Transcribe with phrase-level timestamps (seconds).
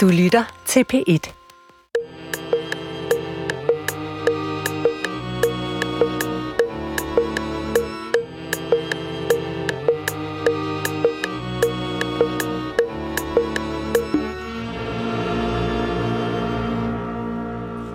[0.00, 1.32] Du lytter til P1.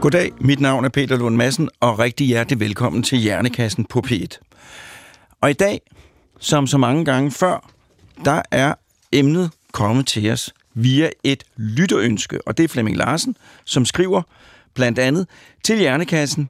[0.01, 4.39] Goddag, mit navn er Peter Lund Madsen, og rigtig hjertelig velkommen til Hjernekassen på P1.
[5.41, 5.81] Og i dag,
[6.39, 7.69] som så mange gange før,
[8.25, 8.73] der er
[9.11, 14.21] emnet kommet til os via et lytterønske, og det er Flemming Larsen, som skriver
[14.73, 15.27] blandt andet
[15.63, 16.49] til Hjernekassen,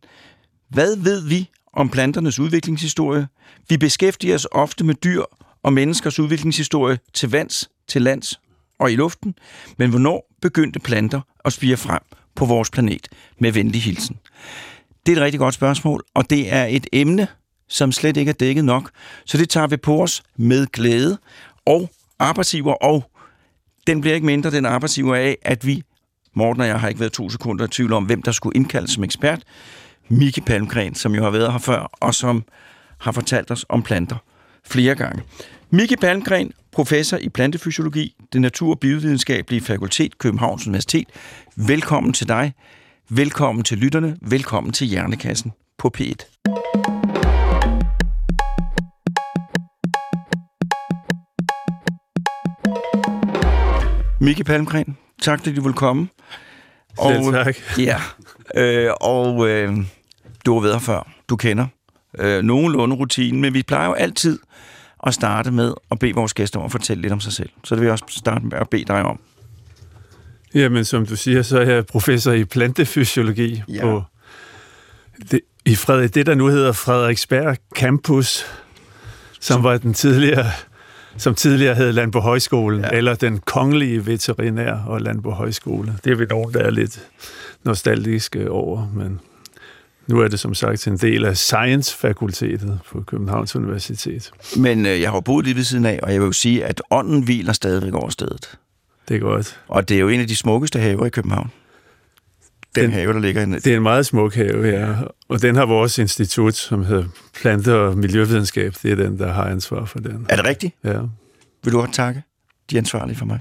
[0.70, 3.28] hvad ved vi om planternes udviklingshistorie?
[3.70, 5.24] Vi beskæftiger os ofte med dyr
[5.64, 8.40] og menneskers udviklingshistorie til vands, til lands
[8.80, 9.36] og i luften,
[9.78, 12.02] men hvornår begyndte planter at spire frem
[12.36, 13.08] på vores planet?
[13.40, 14.20] Med venlig hilsen.
[15.06, 17.28] Det er et rigtig godt spørgsmål, og det er et emne,
[17.68, 18.92] som slet ikke er dækket nok,
[19.26, 21.18] så det tager vi på os med glæde
[21.66, 23.12] og arbejdsgiver, og
[23.88, 25.84] den bliver ikke mindre, den arbejdsgiver af, at vi,
[26.34, 28.92] Morten og jeg har ikke været to sekunder i tvivl om, hvem der skulle indkaldes
[28.92, 29.44] som ekspert,
[30.10, 32.44] Miki Palmgren, som jo har været her før, og som
[33.00, 34.18] har fortalt os om planter
[34.66, 35.24] flere gange.
[35.70, 41.08] Miki Palmgren, professor i plantefysiologi, det natur- og biovidenskabelige fakultet, Københavns Universitet.
[41.56, 42.54] Velkommen til dig.
[43.10, 44.18] Velkommen til lytterne.
[44.22, 46.95] Velkommen til Hjernekassen på P1.
[54.26, 56.08] Miki Palmgren, tak fordi du vil komme.
[57.08, 57.56] Selv tak.
[57.78, 58.02] Ja,
[58.56, 59.78] øh, og øh,
[60.46, 61.12] du har været her før.
[61.30, 61.68] Du kender
[62.20, 64.40] øh, nogenlunde rutinen, men vi plejer jo altid
[65.08, 67.50] at starte med at bede vores gæster om at fortælle lidt om sig selv.
[67.64, 69.20] Så det vil jeg også starte med at bede dig om.
[70.54, 73.82] Jamen, som du siger, så er jeg professor i plantefysiologi Ja.
[73.82, 74.04] på
[75.32, 78.46] det, i Frederik, det, der nu hedder Frederiksberg Campus,
[79.40, 80.46] som var den tidligere
[81.18, 82.90] som tidligere hed Landbo Højskolen, Ja.
[82.94, 85.94] eller den kongelige veterinær og Landbo Højskole.
[86.04, 87.08] Det er vi nogen, der er lidt
[87.64, 89.20] nostalgiske over, men
[90.08, 94.32] nu er det som sagt en del af Science-fakultetet på Københavns Universitet.
[94.58, 96.82] Men øh, jeg har boet lige ved siden af, og jeg vil jo sige, at
[96.92, 98.58] ånden hviler stadigvæk over stedet.
[99.10, 99.60] Det er godt.
[99.68, 101.52] Og det er jo en af de smukkeste haver i København.
[102.76, 104.96] Den, den have, der ligger i Det er en meget smuk have, ja.
[105.30, 108.74] Og den har vores institut, som hedder Plante- og Miljøvidenskab.
[108.84, 110.26] Det er den, der har ansvar for den.
[110.30, 110.76] Er det rigtigt?
[110.84, 111.00] Ja.
[111.64, 112.24] Vil du godt takke
[112.70, 113.40] de er ansvarlige for mig?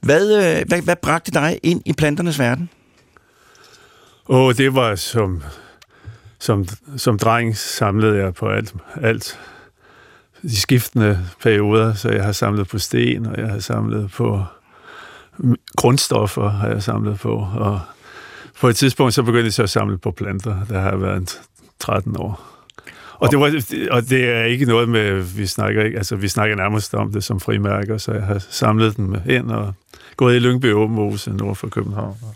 [0.00, 2.70] Hvad, øh, hvad, hvad bragte dig ind i planternes verden?
[4.24, 5.42] Og det var som,
[6.38, 9.40] som, som dreng samlede jeg på alt, alt
[10.42, 14.44] de skiftende perioder, så jeg har samlet på sten, og jeg har samlet på
[15.76, 17.80] grundstoffer, har jeg samlet på, og
[18.60, 21.40] på et tidspunkt så begyndte jeg så at samle på planter, der har jeg været
[21.78, 22.50] 13 år.
[23.14, 23.46] Og det, var,
[23.90, 27.24] og det er ikke noget med, vi snakker ikke, altså vi snakker nærmest om det
[27.24, 29.74] som frimærker, så jeg har samlet dem ind og
[30.16, 32.16] gået i Lyngby Åbenhuse nord for København.
[32.22, 32.34] Og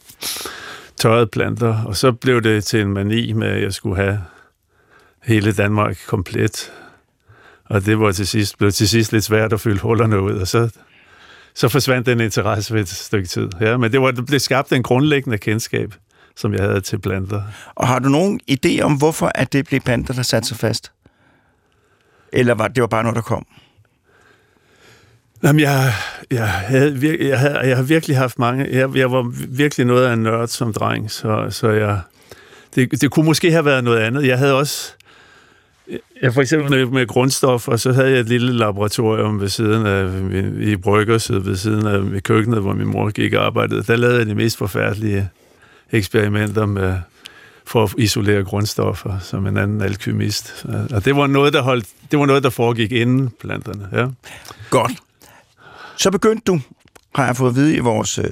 [0.97, 4.21] tørrede planter, og så blev det til en mani med, at jeg skulle have
[5.23, 6.73] hele Danmark komplet.
[7.65, 10.49] Og det var til sidst, blev til sidst lidt svært at fylde hullerne ud, og
[10.49, 10.71] så,
[11.59, 13.49] så forsvandt den interesse ved et stykke tid.
[13.61, 15.95] Ja, men det, var, det blev skabt en grundlæggende kendskab,
[16.37, 17.43] som jeg havde til planter.
[17.75, 20.93] Og har du nogen idé om, hvorfor at det blev planter, der satte sig fast?
[22.33, 23.47] Eller var det var bare noget, der kom?
[25.43, 25.93] Jamen, jeg,
[26.31, 28.69] jeg, havde, vir- jeg, havde, jeg har virkelig haft mange...
[28.71, 32.01] Jeg, jeg var virkelig noget af en nørd som dreng, så, så jeg...
[32.75, 34.27] Det, det kunne måske have været noget andet.
[34.27, 34.95] Jeg havde også...
[36.23, 40.11] Jeg for eksempel med, grundstof, og så havde jeg et lille laboratorium ved siden af,
[40.61, 43.83] i Bryggerset, ved siden af ved køkkenet, hvor min mor gik og arbejdede.
[43.83, 45.29] Der lavede jeg de mest forfærdelige
[45.93, 46.99] eksperimenter med,
[47.65, 50.67] for at isolere grundstoffer, som en anden alkymist.
[50.91, 53.89] Og det var noget, der, holdt, det var noget, der foregik inden planterne.
[53.93, 54.07] Ja.
[54.71, 54.93] Godt.
[55.97, 56.61] Så begyndte du,
[57.15, 58.25] har jeg fået at vide i vores øh,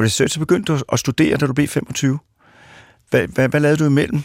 [0.00, 2.18] research, så begyndte du at studere, da du blev 25.
[3.10, 4.22] Hvad, hvad, hvad lavede du imellem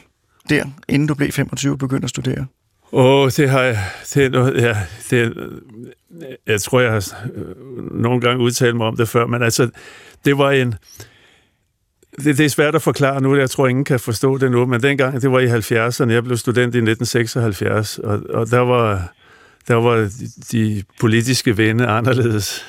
[0.49, 2.45] der, inden du blev 25 og begyndte at studere?
[2.91, 3.79] Åh, oh, det har jeg...
[4.13, 4.77] Det er noget, ja,
[5.09, 5.29] det er,
[6.47, 9.69] jeg tror, jeg har øh, nogle gange udtalt mig om det før, men altså,
[10.25, 10.75] det var en...
[12.23, 14.83] Det, det er svært at forklare nu, jeg tror, ingen kan forstå det nu, men
[14.83, 19.13] dengang, det var i 70'erne, jeg blev student i 1976, og, og der var,
[19.67, 20.11] der var de,
[20.51, 22.65] de politiske vinde anderledes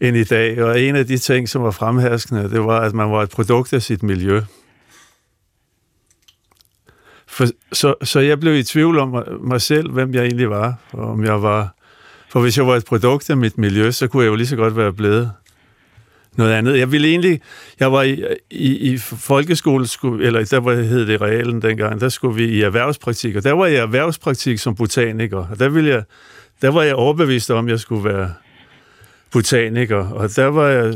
[0.00, 3.10] end i dag, og en af de ting, som var fremherskende, det var, at man
[3.10, 4.40] var et produkt af sit miljø.
[7.32, 11.10] For, så, så jeg blev i tvivl om mig- selv, hvem jeg egentlig var, og
[11.10, 11.74] om jeg var...
[12.30, 14.56] For hvis jeg var et produkt af mit miljø, så kunne jeg jo lige så
[14.56, 15.32] godt være blevet
[16.36, 16.78] noget andet.
[16.78, 17.40] Jeg ville egentlig...
[17.80, 22.08] Jeg var i, i, i folkeskole, skulle, eller der var, hed det realen dengang, der
[22.08, 25.90] skulle vi i erhvervspraktik, og der var jeg i erhvervspraktik som botaniker, og der, ville
[25.90, 26.02] jeg,
[26.62, 28.32] der var jeg overbevist om, at jeg skulle være
[29.32, 30.94] botaniker, og der var jeg,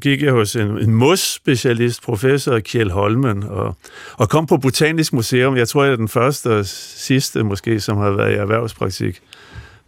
[0.00, 3.76] gik jeg hos en, en mos-specialist, professor Kjell Holmen, og,
[4.16, 5.56] og kom på Botanisk Museum.
[5.56, 9.20] Jeg tror, jeg er den første og sidste måske, som har været i erhvervspraktik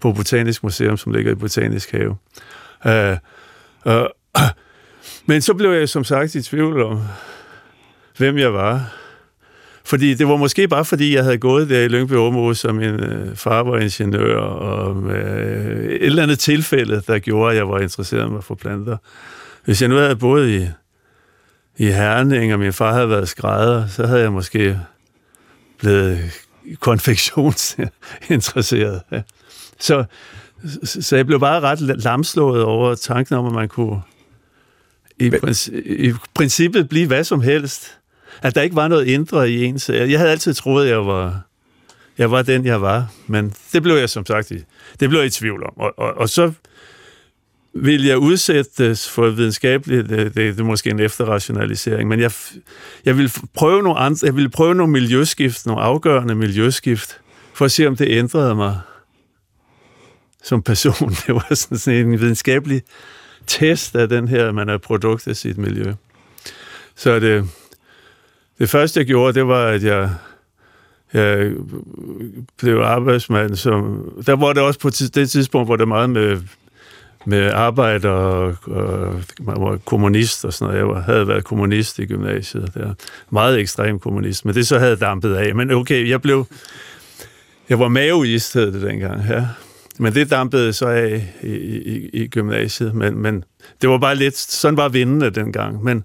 [0.00, 2.16] på Botanisk Museum, som ligger i Botanisk Have.
[2.84, 3.16] Uh,
[3.92, 4.08] uh,
[5.28, 7.00] men så blev jeg som sagt i tvivl om,
[8.16, 8.94] hvem jeg var.
[9.88, 13.00] Fordi det var måske bare fordi, jeg havde gået der i Lyngby Område, som min
[13.00, 17.78] øh, far var ingeniør, og øh, et eller andet tilfælde, der gjorde, at jeg var
[17.78, 18.96] interesseret mig for planter.
[19.64, 20.68] Hvis jeg nu havde boet i,
[21.76, 24.80] i Herning, og min far havde været skrædder, så havde jeg måske
[25.78, 26.18] blevet
[26.80, 29.02] konfektionsinteresseret.
[29.12, 29.22] Ja.
[29.78, 30.04] Så,
[30.84, 34.02] så jeg blev bare ret lamslået over tanken om, at man kunne
[35.18, 35.32] i,
[35.86, 37.97] i princippet blive hvad som helst
[38.42, 39.90] at der ikke var noget indre i ens.
[39.90, 41.42] Øh, jeg havde altid troet, at jeg var,
[42.18, 44.64] jeg var den, jeg var, men det blev jeg som sagt i,
[45.00, 45.72] det blev jeg i tvivl om.
[45.76, 46.52] Og, og, og så
[47.74, 52.32] vil jeg udsættes for videnskabeligt, det, det, det er måske en efterrationalisering, men jeg,
[53.04, 57.20] jeg vil prøve nogle andre, jeg vil prøve nogle miljøskift, nogle afgørende miljøskift,
[57.52, 58.78] for at se, om det ændrede mig
[60.42, 61.10] som person.
[61.26, 62.82] Det var sådan en videnskabelig
[63.46, 65.94] test af den her, man er produkt af sit miljø.
[66.96, 67.48] Så det,
[68.58, 70.10] det første, jeg gjorde, det var, at jeg,
[71.12, 71.52] jeg
[72.58, 73.56] blev arbejdsmand.
[73.56, 76.40] Som, der var det også på det tidspunkt, hvor det meget med,
[77.26, 80.96] med arbejde og, og man var kommunist og sådan noget.
[80.96, 82.74] Jeg havde været kommunist i gymnasiet.
[82.74, 82.94] Der.
[83.30, 85.54] Meget ekstrem kommunist, men det så havde dampet af.
[85.54, 86.46] Men okay, jeg blev...
[87.68, 89.46] Jeg var maveist, hed det dengang, ja.
[89.98, 93.44] Men det dampede så af i, i, i gymnasiet, men, men
[93.82, 95.84] det var bare lidt, sådan var vindende dengang.
[95.84, 96.04] Men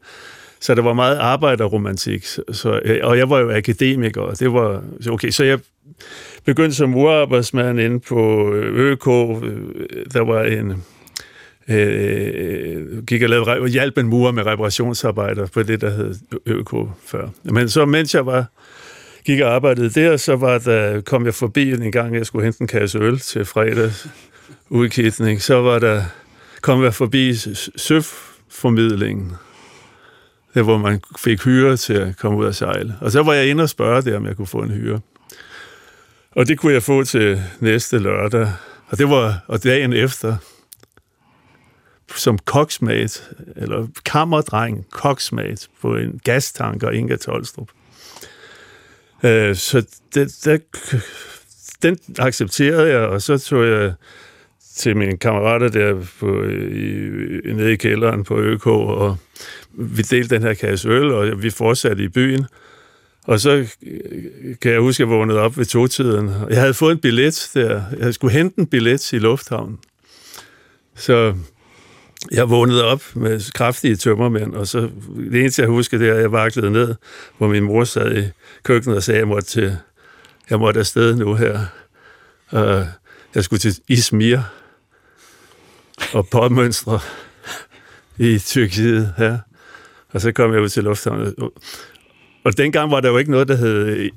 [0.63, 2.25] så det var meget arbejderromantik.
[2.51, 4.83] Så, og jeg var jo akademiker, og det var...
[5.09, 5.59] Okay, så jeg
[6.45, 9.05] begyndte som urarbejdsmand inde på ØK.
[10.13, 10.83] Der var en...
[11.69, 16.15] Øh, gik og lavede, hjælp en mur med reparationsarbejder på det, der hed
[16.45, 16.73] ØK
[17.05, 17.27] før.
[17.43, 18.45] Men så mens jeg var
[19.25, 22.61] gik og arbejdede der, så var der, kom jeg forbi en gang, jeg skulle hente
[22.61, 24.07] en kasse øl til fredags
[24.69, 26.03] udkitning, så var der,
[26.61, 27.33] kom jeg forbi
[27.75, 29.31] søformidlingen,
[30.53, 32.95] der hvor man fik hyre til at komme ud og sejle.
[33.01, 34.99] Og så var jeg inde og spørge der, om jeg kunne få en hyre.
[36.31, 38.51] Og det kunne jeg få til næste lørdag.
[38.87, 40.35] Og det var og dagen efter,
[42.15, 47.69] som koksmat, eller kammerdreng koksmat på en gastanker Inga Tolstrup.
[49.23, 50.63] Øh, så det, det,
[51.81, 53.93] den accepterede jeg, og så tog jeg
[54.75, 59.17] til mine kammerater der på, i, nede i kælderen på ØK, og
[59.73, 62.45] vi delte den her kasse øl, og vi fortsatte i byen.
[63.23, 63.49] Og så
[63.83, 66.31] øh, kan jeg huske, at jeg vågnede op ved togtiden.
[66.49, 67.83] Jeg havde fået en billet der.
[67.99, 69.79] Jeg skulle hente en billet i lufthavnen.
[70.95, 71.33] Så
[72.31, 74.89] jeg vågnede op med kraftige tømmermænd, og så
[75.31, 76.95] det eneste, jeg husker, det er, at jeg vaklede ned,
[77.37, 78.29] hvor min mor sad i
[78.63, 79.77] køkkenet og sagde, at jeg måtte, til,
[80.49, 81.65] jeg måtte afsted nu her.
[82.49, 82.87] Og
[83.35, 84.39] jeg skulle til Izmir
[86.13, 86.99] og påmønstre
[88.17, 89.13] i Tyrkiet.
[89.19, 89.37] Ja.
[90.13, 91.33] Og så kom jeg ud til lufthavnen.
[92.43, 94.09] Og dengang var der jo ikke noget, der hed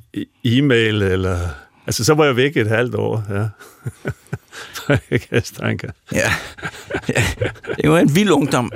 [0.45, 1.39] e-mail, eller...
[1.87, 3.49] Altså, så var jeg væk et halvt år, ja.
[6.13, 6.33] ja.
[7.41, 7.51] ja.
[7.83, 8.73] Det var en vild ungdom.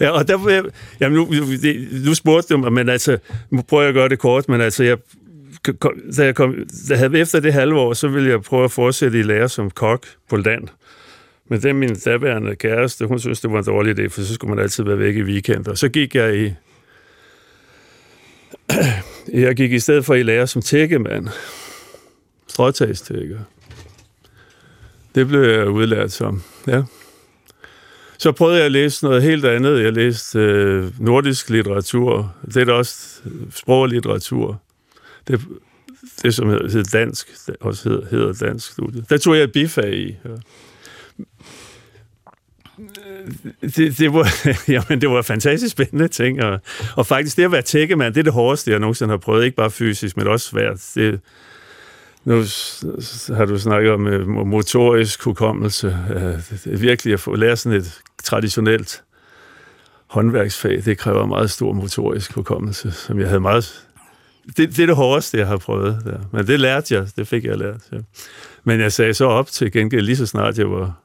[0.00, 0.64] Ja, og der jeg...
[1.00, 1.28] Jamen, nu,
[2.04, 3.18] nu spurgte du mig, men altså...
[3.50, 4.98] Nu prøver jeg at gøre det kort, men altså, jeg
[6.16, 6.54] da jeg kom,
[6.88, 9.48] da jeg havde efter det halve år, så ville jeg prøve at fortsætte i lære
[9.48, 10.68] som kok på land.
[11.48, 14.54] Men den min daværende kæreste, hun synes, det var en dårlig idé, for så skulle
[14.54, 15.74] man altid være væk i weekender.
[15.74, 16.52] Så gik jeg i...
[19.32, 21.28] Jeg gik i stedet for i lære som tækkemand.
[22.48, 23.38] Stråtagstækker.
[25.14, 26.82] Det blev jeg udlært som, ja.
[28.18, 29.82] Så prøvede jeg at læse noget helt andet.
[29.82, 32.34] Jeg læste øh, nordisk litteratur.
[32.46, 34.62] Det er da også sproglitteratur.
[35.28, 35.40] Det,
[36.22, 37.28] det som hedder dansk,
[37.60, 39.04] også hedder, hedder dansk studie.
[39.10, 40.16] Der tog jeg bifag i.
[40.24, 40.30] Ja
[42.78, 43.32] Øh,
[43.76, 44.28] det, det, var,
[44.74, 46.60] jamen, det var fantastisk spændende ting, og,
[46.96, 49.56] og faktisk det at være tækkemand, det er det hårdeste, jeg nogensinde har prøvet, ikke
[49.56, 50.90] bare fysisk, men også svært.
[50.94, 51.20] Det,
[52.24, 52.34] nu
[53.36, 55.98] har du snakket om øh, motorisk hukommelse.
[56.10, 56.22] Øh,
[56.64, 59.02] det er virkelig at få lære sådan et traditionelt
[60.06, 63.84] håndværksfag, det kræver meget stor motorisk hukommelse, som jeg havde meget...
[64.46, 66.18] Det, det er det hårdeste, jeg har prøvet der.
[66.32, 67.80] Men det lærte jeg, det fik jeg lært.
[67.92, 67.98] Ja.
[68.64, 71.00] Men jeg sagde så op til gengæld lige så snart jeg var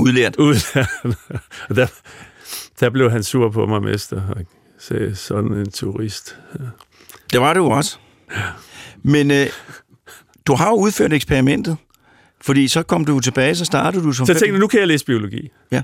[0.00, 0.36] Udlært.
[0.36, 0.90] Udlært.
[1.68, 1.86] og der,
[2.80, 4.36] der blev han sur på mig, mester, og
[4.78, 6.38] sagde, sådan en turist.
[6.58, 6.64] Ja.
[7.32, 7.98] Det var det jo også.
[8.36, 8.42] Ja.
[9.02, 9.46] Men øh,
[10.46, 11.76] du har jo udført eksperimentet,
[12.40, 14.26] fordi så kom du tilbage, så startede du som...
[14.26, 15.50] Så jeg tænkte, nu kan jeg læse biologi.
[15.70, 15.82] Ja.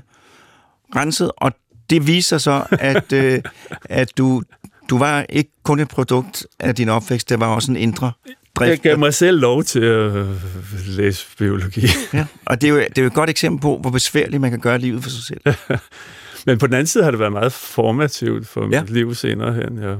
[0.95, 1.51] renset, og
[1.89, 3.41] det viser sig så, at, øh,
[3.83, 4.43] at du,
[4.89, 8.11] du var ikke kun et produkt af din opvækst, det var også en indre
[8.59, 8.69] drift.
[8.69, 10.27] Jeg gav mig selv lov til at øh,
[10.87, 11.87] læse biologi.
[12.13, 14.51] Ja, og det er, jo, det er jo et godt eksempel på, hvor besværligt man
[14.51, 15.55] kan gøre livet for sig selv.
[16.45, 18.81] Men på den anden side har det været meget formativt for Ja.
[18.81, 19.79] mit liv senere hen.
[19.81, 19.95] Ja.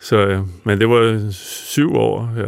[0.00, 2.32] Så, øh, men det var syv år.
[2.36, 2.44] Ja.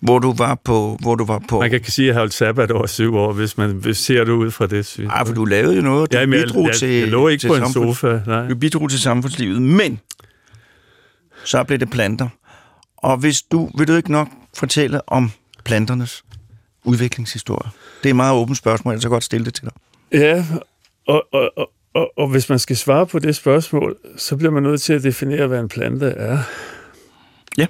[0.00, 0.96] Hvor du var på...
[1.00, 3.32] Hvor du var på Man kan sige, at jeg har holdt sabbat over syv år,
[3.32, 5.06] hvis man hvis ser det ud fra det syn.
[5.06, 7.28] Ej, for du lavede jo noget, du Ja, men jeg, bidrog jeg, til jeg lå
[7.28, 8.20] ikke til på en sofa.
[8.26, 8.48] Nej.
[8.48, 10.00] Du bidrog til samfundslivet, men
[11.44, 12.28] så blev det planter.
[13.02, 15.30] Og hvis du, vil du ikke nok fortælle om
[15.64, 16.24] planternes
[16.84, 17.70] udviklingshistorie?
[18.02, 19.72] Det er et meget åbent spørgsmål, jeg så godt stille det til dig.
[20.12, 20.44] Ja,
[21.06, 24.62] og, og, og, og, og hvis man skal svare på det spørgsmål, så bliver man
[24.62, 26.38] nødt til at definere, hvad en plante er.
[27.58, 27.66] Ja.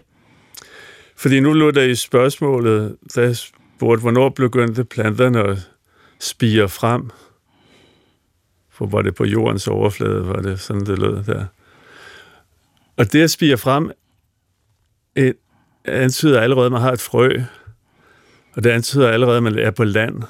[1.17, 5.59] Fordi nu lå der i spørgsmålet, jeg spurgte, hvornår begyndte planterne at
[6.21, 7.11] spire frem?
[8.71, 11.45] For var det på jordens overflade, var det sådan, det lød der.
[12.97, 13.91] Og det at spire frem,
[15.17, 15.35] et,
[15.85, 17.31] antyder allerede, at man har et frø,
[18.55, 20.23] og det antyder allerede, at man er på land.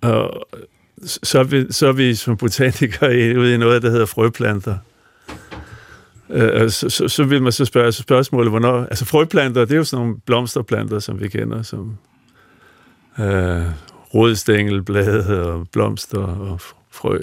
[0.00, 0.46] Og
[1.02, 4.78] så er vi, så er vi som botanikere ude i noget, der hedder frøplanter.
[6.30, 8.80] Øh, så, så, så vil man så spørge så spørgsmålet, hvornår...
[8.80, 11.96] Altså frøplanter, det er jo sådan nogle blomsterplanter, som vi kender, som
[13.18, 13.62] øh,
[14.14, 17.18] rodstængelblade og blomster og frø.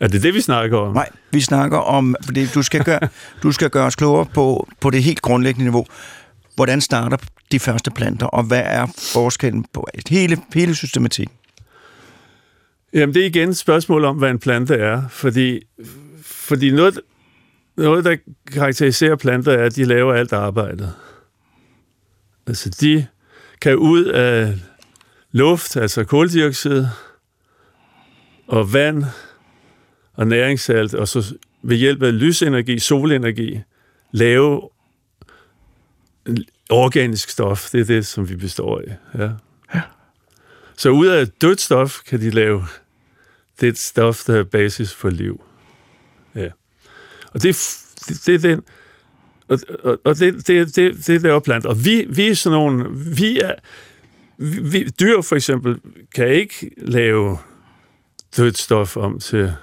[0.00, 0.94] Er det det, vi snakker om?
[0.94, 3.00] Nej, vi snakker om, fordi du skal gøre,
[3.42, 5.86] du skal gøre os klogere på, på det helt grundlæggende niveau.
[6.54, 7.16] Hvordan starter
[7.52, 11.36] de første planter, og hvad er forskellen på hele, hele systematikken?
[12.92, 15.08] Jamen, det er igen et spørgsmål om, hvad en plante er.
[15.08, 15.60] Fordi,
[16.22, 17.00] fordi noget,
[17.76, 18.16] noget, der
[18.52, 20.94] karakteriserer planter, er, at de laver alt arbejdet.
[22.46, 23.06] Altså, de
[23.60, 24.54] kan ud af
[25.32, 26.86] luft, altså koldioxid,
[28.48, 29.04] og vand,
[30.18, 33.60] og næringssalt, og så ved hjælp af lysenergi, solenergi,
[34.10, 34.68] lave
[36.70, 37.70] organisk stof.
[37.70, 38.96] Det er det, som vi består af.
[39.18, 39.30] Ja.
[40.76, 42.66] Så ud af dødt stof kan de lave
[43.60, 45.44] det stof, der er basis for liv.
[46.34, 46.48] Ja.
[47.32, 48.62] Og det, det, det er den...
[49.48, 51.68] Og, og, og det, det, det, det laver planter.
[51.68, 52.86] Og vi, vi er sådan nogle...
[53.16, 53.54] Vi er,
[54.72, 55.80] vi, dyr for eksempel
[56.14, 57.38] kan ikke lave
[58.36, 59.54] dødt stof om til...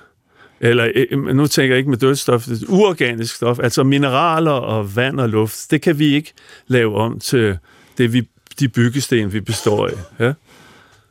[0.60, 4.52] Eller øh, øh, nu tænker jeg ikke med dødstof, det er uorganisk stof, altså mineraler
[4.52, 6.34] og vand og luft, det kan vi ikke
[6.68, 7.58] lave om til
[7.98, 9.94] det, vi, de byggesten, vi består af.
[10.20, 10.34] Ja?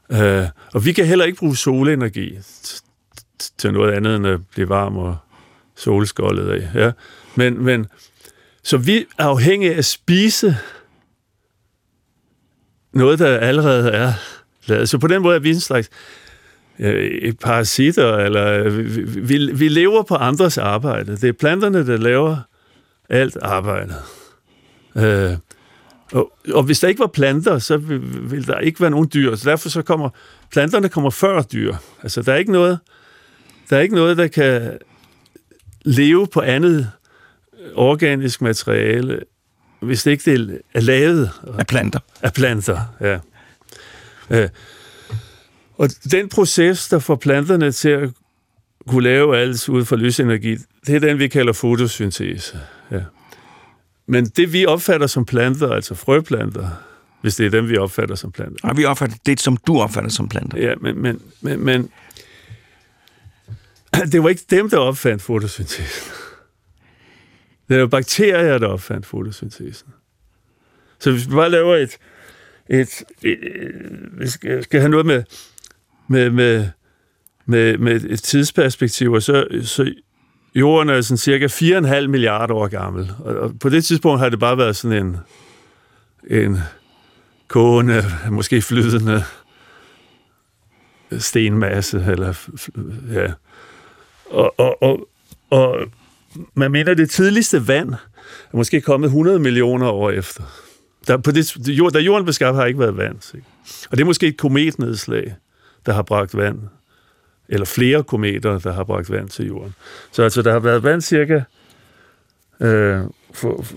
[0.08, 2.38] Uh, og vi kan heller ikke bruge solenergi
[3.58, 5.16] til noget andet end at blive varm og
[5.76, 6.80] solskoldet af.
[6.80, 6.90] Ja?
[7.34, 7.86] Men, men,
[8.62, 10.56] så vi er afhængige af at spise
[12.92, 14.12] noget, der allerede er
[14.66, 14.88] lavet.
[14.88, 15.90] Så på den måde er vi en slags
[17.40, 21.16] parasitter, eller vi, vi, vi lever på andres arbejde.
[21.16, 22.36] Det er planterne, der laver
[23.08, 23.96] alt arbejdet.
[24.96, 25.36] Øh,
[26.12, 29.34] og, og hvis der ikke var planter, så vil, vil der ikke være nogen dyr.
[29.34, 30.08] Så derfor så kommer
[30.52, 31.74] planterne kommer før dyr.
[32.02, 32.78] Altså der er ikke noget,
[33.70, 34.78] der er ikke noget, der kan
[35.84, 36.90] leve på andet
[37.74, 39.20] organisk materiale,
[39.80, 42.00] hvis det ikke det er lavet Af planter.
[42.22, 42.80] af planter.
[43.00, 43.18] Ja.
[44.30, 44.48] Øh,
[45.76, 48.10] og den proces, der får planterne til at
[48.88, 52.60] kunne lave alt ud fra lysenergi, det er den, vi kalder fotosyntese.
[52.90, 53.00] Ja.
[54.06, 56.68] Men det, vi opfatter som planter, altså frøplanter,
[57.22, 58.68] hvis det er dem, vi opfatter som planter.
[58.68, 60.58] Og vi opfatter det, som du opfatter som planter.
[60.58, 61.90] Ja, men, men, men, men
[64.12, 66.12] det var ikke dem, der opfandt fotosyntesen.
[67.68, 69.88] Det er jo bakterier, der opfandt fotosyntesen.
[70.98, 71.98] Så hvis vi bare laver et...
[72.68, 73.38] et, et
[74.18, 75.22] vi skal, skal have noget med,
[76.08, 76.68] med, med,
[77.46, 79.94] med, med et tidsperspektiv, og så, så
[80.54, 83.12] jorden er sådan cirka 4,5 milliarder år gammel.
[83.18, 85.16] Og, og på det tidspunkt har det bare været sådan en,
[86.38, 86.58] en
[87.48, 89.24] kogende, måske flydende
[91.18, 92.48] stenmasse, eller
[93.12, 93.32] ja.
[94.30, 95.08] Og, og, og,
[95.50, 95.78] og
[96.54, 97.92] man mener, det tidligste vand
[98.52, 100.42] er måske kommet 100 millioner år efter.
[101.06, 103.34] Der, på det, jord, der jorden blev skabt, har ikke været vand.
[103.34, 103.46] Ikke?
[103.90, 105.34] Og det er måske et kometnedslag,
[105.86, 106.58] der har bragt vand.
[107.48, 109.74] Eller flere kometer, der har bragt vand til jorden.
[110.12, 111.42] Så altså, der har været vand cirka,
[112.60, 113.00] øh,
[113.34, 113.76] for, for,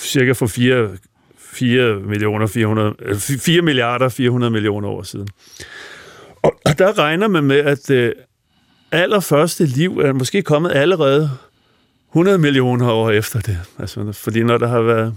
[0.00, 0.90] cirka for 4,
[1.38, 2.94] 4 millioner 400,
[3.38, 5.28] 4 øh, milliarder 400 millioner år siden.
[6.42, 8.14] Og, og der regner man med, at det
[8.92, 11.30] allerførste liv er måske kommet allerede
[12.08, 13.58] 100 millioner år efter det.
[13.78, 15.14] Altså, fordi når der har været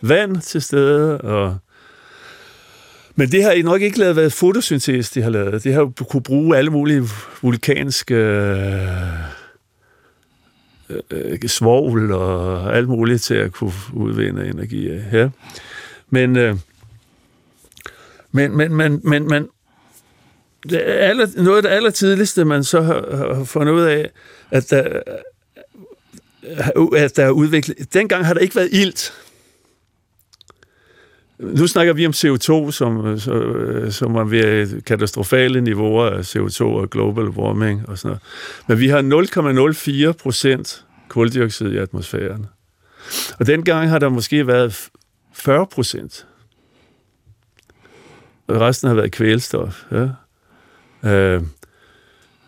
[0.00, 1.58] vand til stede, og
[3.18, 5.64] men det har nok ikke lavet været fotosyntese, de har lavet.
[5.64, 7.02] De har kunne bruge alle mulige
[7.42, 8.90] vulkanske øh,
[11.10, 15.02] øh, svovl og alt muligt til at kunne udvinde energi af.
[15.12, 15.28] Ja.
[16.10, 16.56] Men, øh,
[18.32, 19.48] men, men, men, men, men
[20.70, 24.10] det aller, noget af det allertidligste, man så har, har fundet ud af,
[24.50, 25.00] at der,
[26.96, 27.94] at der er udviklet...
[27.94, 29.12] Dengang har der ikke været ilt.
[31.38, 33.18] Nu snakker vi om CO2, som,
[33.90, 38.22] som er ved katastrofale niveauer af CO2 og global warming og sådan noget.
[38.68, 42.46] Men vi har 0,04 procent koldioxid i atmosfæren.
[43.38, 44.88] Og dengang har der måske været
[45.34, 46.26] 40 procent.
[48.46, 49.82] Og resten har været kvælstof.
[49.92, 50.08] Ja.
[51.10, 51.42] Øh,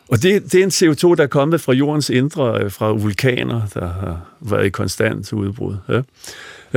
[0.09, 3.67] og det, det er en CO2, der er kommet fra jordens indre, øh, fra vulkaner,
[3.75, 5.77] der har været i konstant udbrud.
[5.89, 6.03] Ja.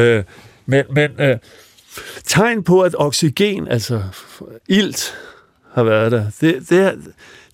[0.03, 0.23] Øh,
[0.65, 1.37] men men øh,
[2.23, 4.01] tegn på, at oxygen, altså
[4.67, 5.13] ilt,
[5.73, 6.99] har været der, det, det,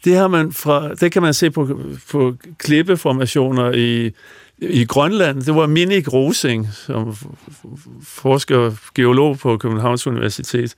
[0.06, 1.80] det, har man fra, det kan man se på,
[2.12, 4.12] på klippeformationer i,
[4.58, 5.42] i Grønland.
[5.42, 7.16] Det var Minik Rosing, som
[8.04, 10.76] forsker geolog på Københavns Universitet.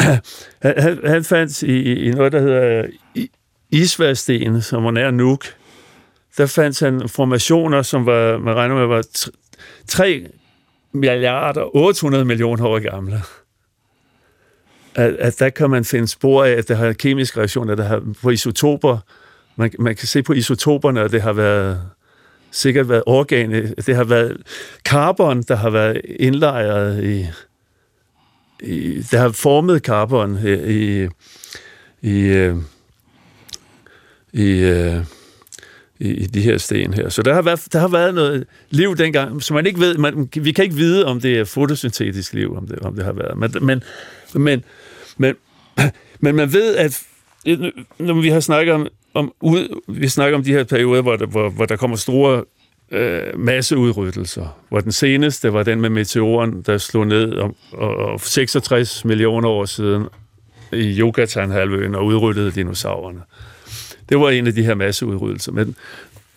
[0.62, 2.86] Han, han fandt i, i noget, der hedder
[3.70, 5.46] Isværsten, som var nær Nuuk,
[6.36, 9.04] der fandt han formationer, som var, man regner med, var
[9.88, 10.26] 3
[10.92, 13.22] milliarder 800 millioner år gamle.
[14.94, 18.02] At, at der kan man finde spor af, at der har kemiske reaktioner, der har
[18.22, 18.98] på isotoper.
[19.56, 21.80] Man, man kan se på isotoperne, at det har været
[22.50, 24.36] sikkert været organe, det har været
[24.84, 27.26] karbon, der har været indlejret i,
[28.60, 31.08] i der har formet karbon i, i,
[32.02, 32.56] i øh,
[34.32, 34.64] i, i
[36.02, 37.08] i, i de her sten her.
[37.08, 40.28] Så der har, været, der har været noget liv dengang, som man ikke ved, man,
[40.34, 43.38] vi kan ikke vide, om det er fotosyntetisk liv, om det, om det har været.
[43.38, 43.82] Men, men,
[44.34, 44.64] men,
[45.16, 45.34] men,
[46.20, 47.02] men man ved, at
[47.46, 47.58] øh,
[47.98, 51.26] når vi har snakket om, om ud, vi snakker om de her perioder, hvor der,
[51.26, 52.44] hvor, hvor der kommer store
[52.90, 58.20] øh, masseudryttelser, hvor den seneste var den med meteoren, der slog ned om, og, og
[58.20, 60.06] 66 millioner år siden
[60.72, 63.20] i Yucatan-halvøen og udryddede dinosaurerne.
[64.12, 65.52] Det var en af de her masseudryddelser.
[65.52, 65.76] Men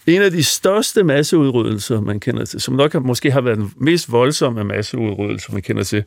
[0.08, 3.74] en af de største masseudryddelser, man kender til, som nok har, måske har været den
[3.78, 6.04] mest voldsomme masseudryddelse, man kender til,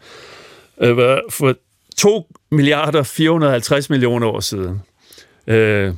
[0.81, 1.55] øh, var for
[1.97, 4.81] 2 milliarder 450 millioner år siden,
[5.47, 5.95] øh,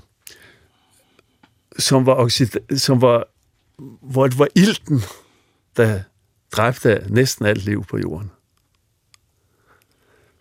[1.79, 3.29] som var, oxid- som var
[4.03, 5.01] hvor det var ilten,
[5.77, 6.01] der
[6.53, 8.31] dræbte næsten alt liv på jorden.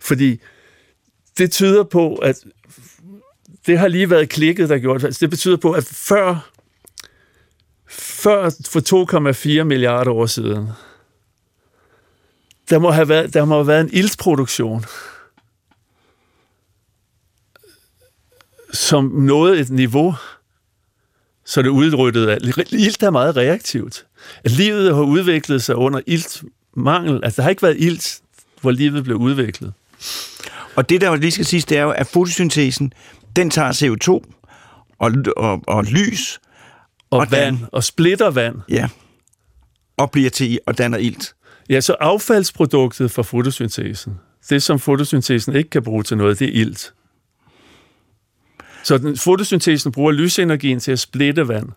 [0.00, 0.40] Fordi
[1.38, 2.44] det tyder på, at
[3.66, 5.20] det har lige været klikket, der gjort det.
[5.20, 6.50] Det betyder på, at før,
[7.88, 10.68] før for 2,4 milliarder år siden,
[12.70, 14.84] der må have været, der må have været en iltproduktion,
[18.72, 20.14] som nåede et niveau,
[21.44, 22.38] så det udryttede.
[22.72, 24.06] Ilt er meget reaktivt.
[24.44, 27.20] At livet har udviklet sig under iltmangel.
[27.24, 28.20] Altså, der har ikke været ilt,
[28.60, 29.72] hvor livet blev udviklet.
[30.76, 32.92] Og det, der lige skal siges, det er jo, at fotosyntesen
[33.36, 34.10] den tager CO2
[34.98, 36.40] og, og, og lys.
[37.10, 38.56] Og, og vand, dan, og splitter vand.
[38.68, 38.88] Ja,
[39.96, 41.34] og bliver til og danner ilt.
[41.68, 44.18] Ja, så affaldsproduktet fra fotosyntesen,
[44.50, 46.94] det som fotosyntesen ikke kan bruge til noget, det er ilt.
[48.84, 51.68] Så den, fotosyntesen bruger lysenergien til at splitte vand.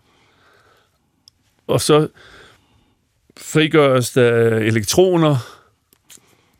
[1.66, 2.08] Og så
[3.36, 5.36] frigøres der elektroner,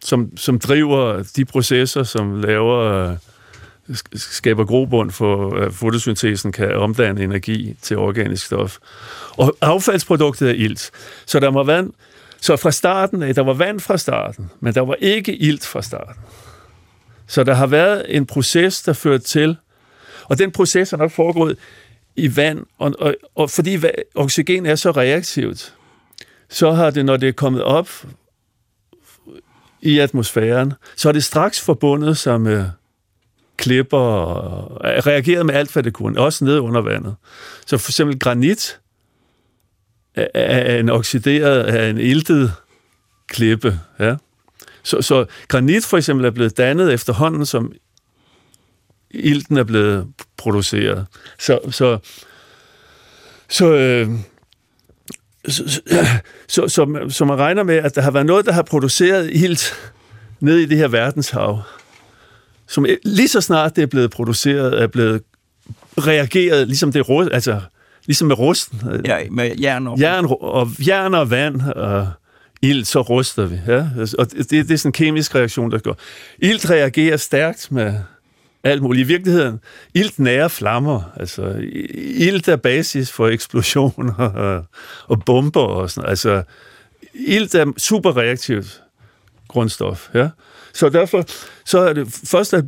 [0.00, 3.16] som, som driver de processer, som laver
[4.14, 8.78] skaber grobund for, at fotosyntesen kan omdanne energi til organisk stof.
[9.36, 10.90] Og affaldsproduktet er ilt.
[11.26, 11.92] Så der var vand,
[12.40, 15.82] så fra starten af, der var vand fra starten, men der var ikke ilt fra
[15.82, 16.22] starten.
[17.26, 19.56] Så der har været en proces, der førte til,
[20.24, 21.58] og den proces har nok foregået
[22.16, 23.78] i vand, og, og, og fordi
[24.14, 25.74] oxygen er så reaktivt,
[26.48, 27.88] så har det, når det er kommet op
[29.80, 32.64] i atmosfæren, så er det straks forbundet sig med øh,
[33.56, 37.14] klipper og reagerede med alt, hvad det kunne, også ned under vandet.
[37.66, 38.80] Så for eksempel granit
[40.14, 42.52] er en oxideret, er en iltet
[43.26, 43.80] klippe.
[44.00, 44.16] Ja.
[44.82, 47.72] Så, så granit for eksempel er blevet dannet efterhånden, som
[49.10, 51.06] ilten er blevet produceret.
[51.38, 51.98] Så, så,
[53.48, 54.08] så, øh,
[55.48, 55.80] så,
[56.48, 59.92] så, så, så man regner med, at der har været noget, der har produceret ilt
[60.40, 61.62] ned i det her verdenshav
[62.74, 65.22] som lige så snart det er blevet produceret, er blevet
[65.98, 67.60] reageret, ligesom det rust, altså
[68.06, 68.80] ligesom med rusten.
[69.04, 70.00] Ja, med jern og...
[70.00, 72.08] Jern og, jern og vand og
[72.62, 73.60] ild, så ruster vi.
[73.66, 73.86] Ja?
[74.18, 75.96] Og det, det er sådan en kemisk reaktion, der går.
[76.38, 77.94] Ild reagerer stærkt med
[78.64, 79.04] alt muligt.
[79.04, 79.60] I virkeligheden,
[79.94, 81.12] ilt nære flammer.
[81.16, 81.54] Altså,
[82.14, 84.64] ilt er basis for eksplosioner og,
[85.06, 86.42] og bomber og sådan Altså,
[87.14, 88.82] ilt er super reaktivt
[89.48, 90.08] grundstof.
[90.14, 90.28] Ja?
[90.74, 91.24] Så derfor
[91.64, 92.64] så er det først, at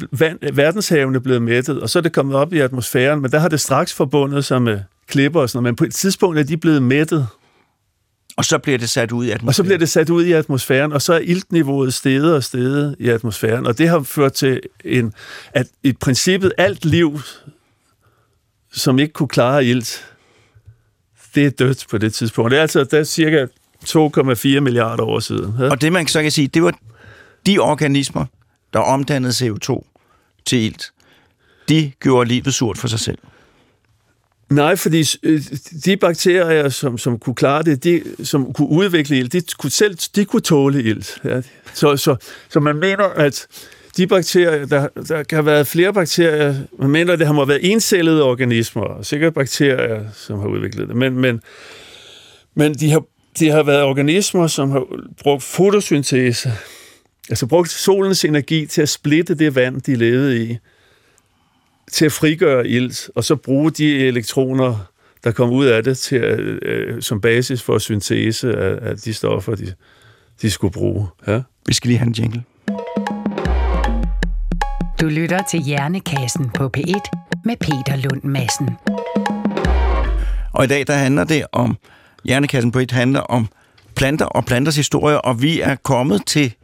[0.53, 3.61] verdenshavene blevet mættet, og så er det kommet op i atmosfæren, men der har det
[3.61, 6.83] straks forbundet sig med klipper og sådan noget, men på et tidspunkt er de blevet
[6.83, 7.29] mættet.
[8.37, 9.49] Og så bliver det sat ud i atmosfæren.
[9.49, 12.97] Og så bliver det sat ud i atmosfæren, og så er iltniveauet steget og steget
[12.99, 15.12] i atmosfæren, og det har ført til, en,
[15.53, 17.21] at i princippet alt liv,
[18.73, 20.05] som ikke kunne klare ilt,
[21.35, 22.51] det er dødt på det tidspunkt.
[22.51, 23.47] Det er altså der er cirka
[23.85, 25.55] 2,4 milliarder år siden.
[25.61, 25.71] Ja?
[25.71, 26.79] Og det man så kan sige, det var
[27.46, 28.24] de organismer,
[28.72, 29.82] der omdannede CO2
[30.46, 30.92] til ilt,
[31.68, 33.18] de gjorde livet surt for sig selv.
[34.50, 35.42] Nej, fordi øh,
[35.85, 39.96] de bakterier, som, som kunne klare det, de, som kunne udvikle ild, de kunne selv
[40.16, 41.20] de kunne tåle ilt.
[41.24, 41.42] Ja.
[41.74, 42.16] Så, så,
[42.48, 43.46] så man mener, at
[43.96, 47.70] de bakterier, der, der kan have været flere bakterier, man mener, at det har været
[47.72, 51.40] encellede organismer, og sikkert bakterier, som har udviklet det, men, men,
[52.54, 53.02] men de, har,
[53.38, 54.85] de har været organismer, som har
[55.22, 56.52] brugt fotosyntese,
[57.31, 60.59] altså brugt solens energi til at splitte det vand, de levede i,
[61.93, 64.91] til at frigøre ilt, og så bruge de elektroner,
[65.25, 69.15] der kommer ud af det, til at, øh, som basis for syntese af, af de
[69.15, 69.75] stoffer, de,
[70.43, 71.09] de skulle bruge.
[71.27, 71.41] Ja?
[71.67, 72.43] Vi skal lige have en jingle.
[75.01, 78.69] Du lytter til Hjernekassen på P1 med Peter Lund Madsen.
[80.53, 81.77] Og i dag der handler det om,
[82.25, 83.49] Hjernekassen på 1 handler om
[83.97, 86.55] planter og planters historie, og vi er kommet til,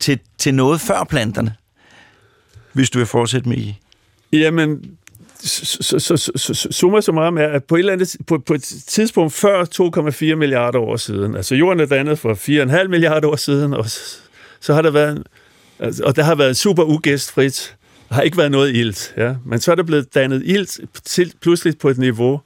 [0.00, 1.54] til, til noget før planterne.
[2.72, 3.76] Hvis du vil fortsætte med i
[4.32, 4.96] Jamen,
[5.42, 8.62] så, så, så, så, summa summarum er, at på et, eller andet, på, på et
[8.86, 9.64] tidspunkt før
[10.32, 12.34] 2,4 milliarder år siden, altså jorden er dannet for
[12.82, 13.90] 4,5 milliarder år siden, og
[14.60, 15.22] så har der været,
[15.78, 17.76] altså, og der har været super ugæstfrit,
[18.08, 19.34] der har ikke været noget ilt, ja.
[19.46, 22.40] men så er der blevet dannet ilt til, pludselig på et niveau,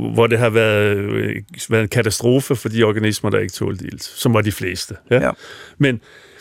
[0.00, 0.96] hvor det har været,
[1.70, 4.96] været en katastrofe for de organismer, der ikke tålte ilt, som var de fleste.
[5.10, 5.24] Ja?
[5.24, 5.30] Ja.
[5.78, 6.00] Men,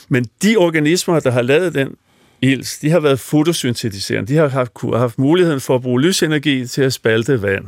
[0.10, 1.96] men de organismer, der har lavet den
[2.42, 4.34] ilt, de har været fotosyntetiserende.
[4.34, 7.66] De har haft, haft muligheden for at bruge lysenergi til at spalte vand.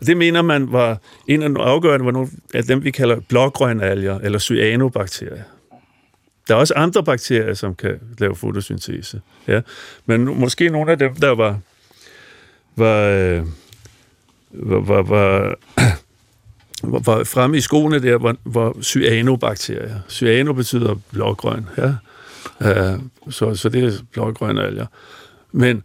[0.00, 3.20] Og det mener man var en af de afgørende, var nogle af dem, vi kalder
[3.20, 5.42] blågrønalger eller cyanobakterier.
[6.48, 9.20] Der er også andre bakterier, som kan lave fotosyntese.
[9.48, 9.60] Ja.
[10.06, 11.58] Men måske nogle af dem, der var,
[12.76, 13.42] var, øh,
[14.52, 15.56] var, var, var,
[16.82, 20.00] var, var fremme i skoene der, var, var cyanobakterier.
[20.08, 21.66] Cyano betyder blågrøn.
[21.78, 21.94] Ja.
[22.60, 24.86] Uh, så, så det er blågrønne alger.
[25.52, 25.82] Men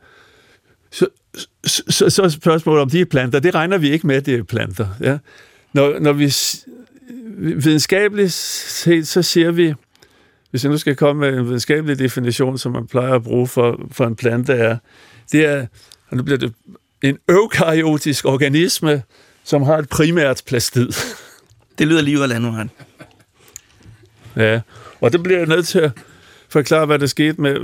[0.92, 1.08] så,
[1.66, 3.40] så, så er spørgsmålet om de er planter.
[3.40, 4.88] Det regner vi ikke med, at det er planter.
[5.02, 5.18] Ja?
[5.74, 6.34] Når, når vi
[7.38, 9.74] videnskabeligt set, så siger vi,
[10.52, 13.88] hvis jeg nu skal komme med en videnskabelig definition, som man plejer at bruge for,
[13.92, 14.78] for en plante, er,
[15.32, 15.66] det er,
[16.10, 16.54] og nu bliver det
[17.02, 19.04] en eukaryotisk organisme,
[19.44, 20.90] som har et primært plastid.
[21.78, 22.72] Det lyder lige ud af landvejen.
[24.36, 24.62] Ja,
[25.02, 25.92] og det bliver jeg nødt til at
[26.50, 27.60] forklare, hvad der skete med,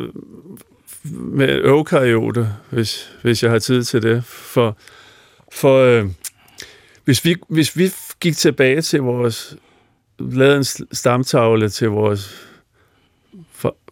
[1.12, 4.26] med eukaryote, hvis, hvis jeg har tid til det.
[4.26, 4.78] For,
[5.52, 6.06] for øh,
[7.06, 9.56] hvis, vi, hvis vi gik tilbage til vores,
[10.20, 12.48] lavede en stamtavle til vores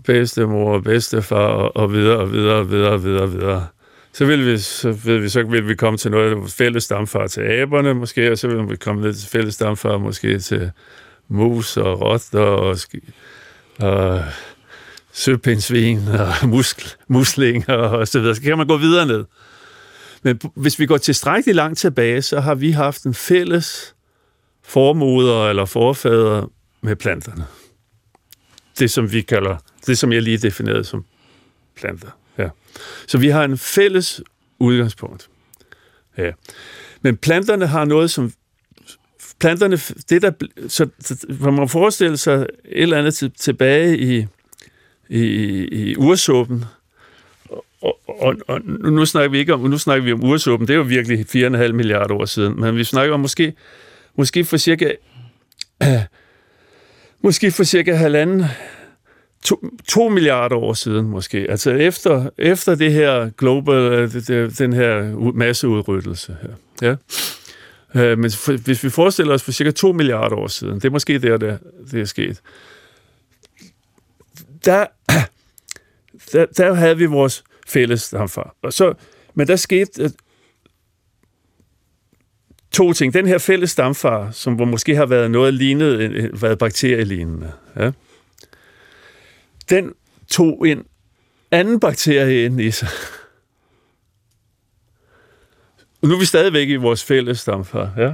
[0.04, 3.68] bedstemor og bedstefar og, og videre og videre og videre og videre og videre,
[4.14, 7.42] så vil vi, så vil vi, så vil vi komme til noget fælles stamfar til
[7.42, 10.72] aberne måske, og så vil vi komme ned til fælles stamfar måske til
[11.28, 12.78] mus og rotter og,
[13.80, 14.24] og
[15.12, 18.36] søpindsvin og muskl, muslinger og så videre.
[18.36, 19.26] Så kan man gå videre ned.
[20.24, 23.96] Men hvis vi går tilstrækkeligt langt tilbage, så har vi haft en fælles
[24.64, 27.46] formoder eller forfader med planterne.
[28.80, 31.06] Det, som vi kalder, det som jeg lige definerede som
[31.76, 32.08] planter.
[33.08, 34.22] Så vi har en fælles
[34.60, 35.30] udgangspunkt.
[36.18, 36.32] Ja.
[37.02, 38.34] Men planterne har noget, som
[39.40, 39.78] planterne,
[40.10, 40.32] det der,
[40.68, 42.48] så, så man må forestille sig et
[42.82, 44.26] eller andet tilbage i
[45.12, 45.24] i,
[45.72, 46.66] i ursåben,
[47.82, 50.78] Og, og, og nu snakker vi ikke om, nu snakker vi om ursåben, det er
[50.78, 53.54] jo virkelig 4,5 milliarder år siden, men vi snakker om måske,
[54.16, 54.92] måske for cirka,
[57.24, 58.46] måske for cirka halvanden,
[59.46, 61.46] to, to milliarder år siden måske.
[61.50, 66.50] Altså efter, efter det her global, øh, det, det, den her masseudryddelse her.
[66.82, 66.96] Ja.
[67.96, 70.90] Øh, men for, hvis vi forestiller os for cirka 2 milliarder år siden, det er
[70.90, 71.60] måske der, det,
[71.92, 72.42] det er sket,
[74.66, 74.86] der,
[76.32, 78.56] der, der havde vi vores fælles stamfar.
[78.62, 78.94] Og så,
[79.34, 80.10] men der skete, øh,
[82.72, 83.14] to ting.
[83.14, 87.92] Den her fælles stamfar, som måske har været noget lignet, været bakterielignende, ja,
[89.72, 89.94] den
[90.28, 90.84] tog en
[91.52, 92.90] anden bakterie ind i sig.
[96.02, 97.94] Og Nu er vi stadigvæk i vores fælles stamfar.
[97.98, 98.14] Ja.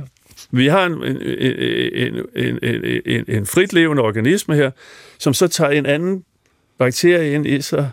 [0.51, 4.71] Vi har en, en, en, en, en, en, en fritlevende organisme her,
[5.17, 6.23] som så tager en anden
[6.77, 7.91] bakterie ind i sig,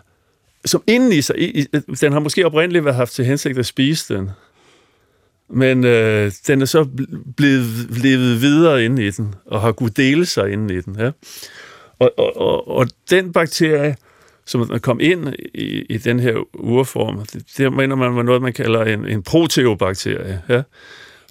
[0.65, 1.67] som inden i sig, i,
[2.01, 4.29] den har måske oprindeligt været haft til hensigt at spise den,
[5.49, 6.87] men øh, den er så
[7.37, 10.99] blevet levet videre inde i den, og har kunnet dele sig inde i den.
[10.99, 11.11] Ja.
[11.99, 13.95] Og, og, og, og den bakterie,
[14.45, 18.53] som kom ind i, i den her urform, det, det mener man var noget, man
[18.53, 20.41] kalder en, en proteobakterie.
[20.49, 20.61] Ja.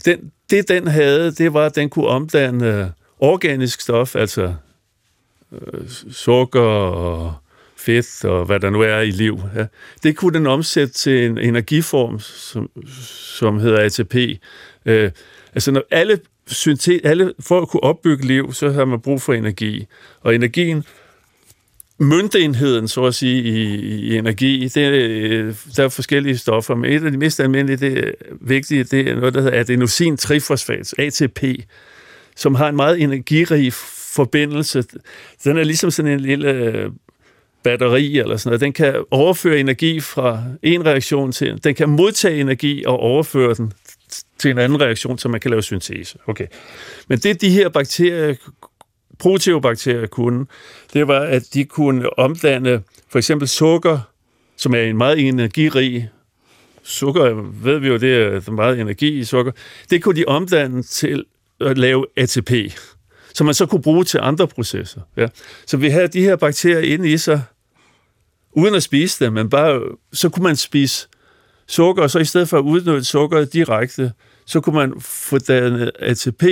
[0.05, 4.55] Den, det, den havde, det var, at den kunne omdanne organisk stof, altså
[5.53, 7.35] øh, sukker og
[7.77, 9.41] fedt og hvad der nu er i liv.
[9.57, 9.67] Ja.
[10.03, 12.71] Det kunne den omsætte til en energiform, som,
[13.37, 14.41] som hedder ATP.
[14.87, 15.11] Øh,
[15.55, 19.33] altså når alle, syntet, alle, for at kunne opbygge liv, så har man brug for
[19.33, 19.87] energi.
[20.21, 20.85] Og energien,
[21.99, 24.91] møntenheden, så at sige, i, i energi, det, er,
[25.77, 29.15] der er forskellige stoffer, men et af de mest almindelige, det er vigtige, det er
[29.15, 31.45] noget, der hedder adenosin trifosfat, ATP,
[32.37, 33.73] som har en meget energirig
[34.15, 34.85] forbindelse.
[35.45, 36.91] Den er ligesom sådan en lille øh,
[37.65, 42.41] batteri eller sådan noget, den kan overføre energi fra en reaktion til den kan modtage
[42.41, 43.73] energi og overføre den
[44.45, 46.19] til en anden reaktion, så man kan lave syntese.
[46.27, 46.47] Okay.
[47.09, 48.35] Men det de her bakterier,
[49.19, 50.47] proteobakterier kunne,
[50.93, 54.01] det var, at de kunne omdanne for eksempel sukker,
[54.57, 56.11] som er en meget energirig
[56.83, 59.53] sukker, ved vi jo, det er meget energi i sukker,
[59.91, 61.25] det kunne de omdanne til
[61.61, 62.51] at lave ATP,
[63.35, 65.01] som man så kunne bruge til andre processer.
[65.17, 65.27] Ja.
[65.67, 67.43] Så vi havde de her bakterier inde i sig,
[68.53, 71.09] uden at spise dem, men bare, så kunne man spise
[71.67, 74.13] sukker, og så i stedet for at udnytte sukker direkte,
[74.47, 76.45] så kunne man få dannet ATP,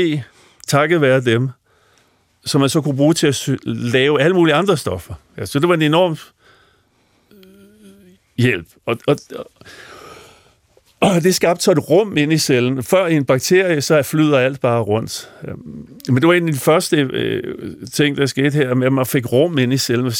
[0.69, 1.49] takket være dem,
[2.45, 5.15] som man så kunne bruge til at lave alle mulige andre stoffer.
[5.39, 6.17] Ja, så det var en enorm
[7.33, 7.39] øh,
[8.39, 8.67] hjælp.
[8.87, 9.17] Og, og,
[11.01, 12.83] og det skabte så et rum ind i cellen.
[12.83, 15.31] Før i en bakterie, så flyder alt bare rundt.
[16.09, 17.57] Men det var en af de første øh,
[17.93, 20.13] ting, der skete her, med at man fik rum ind i cellen.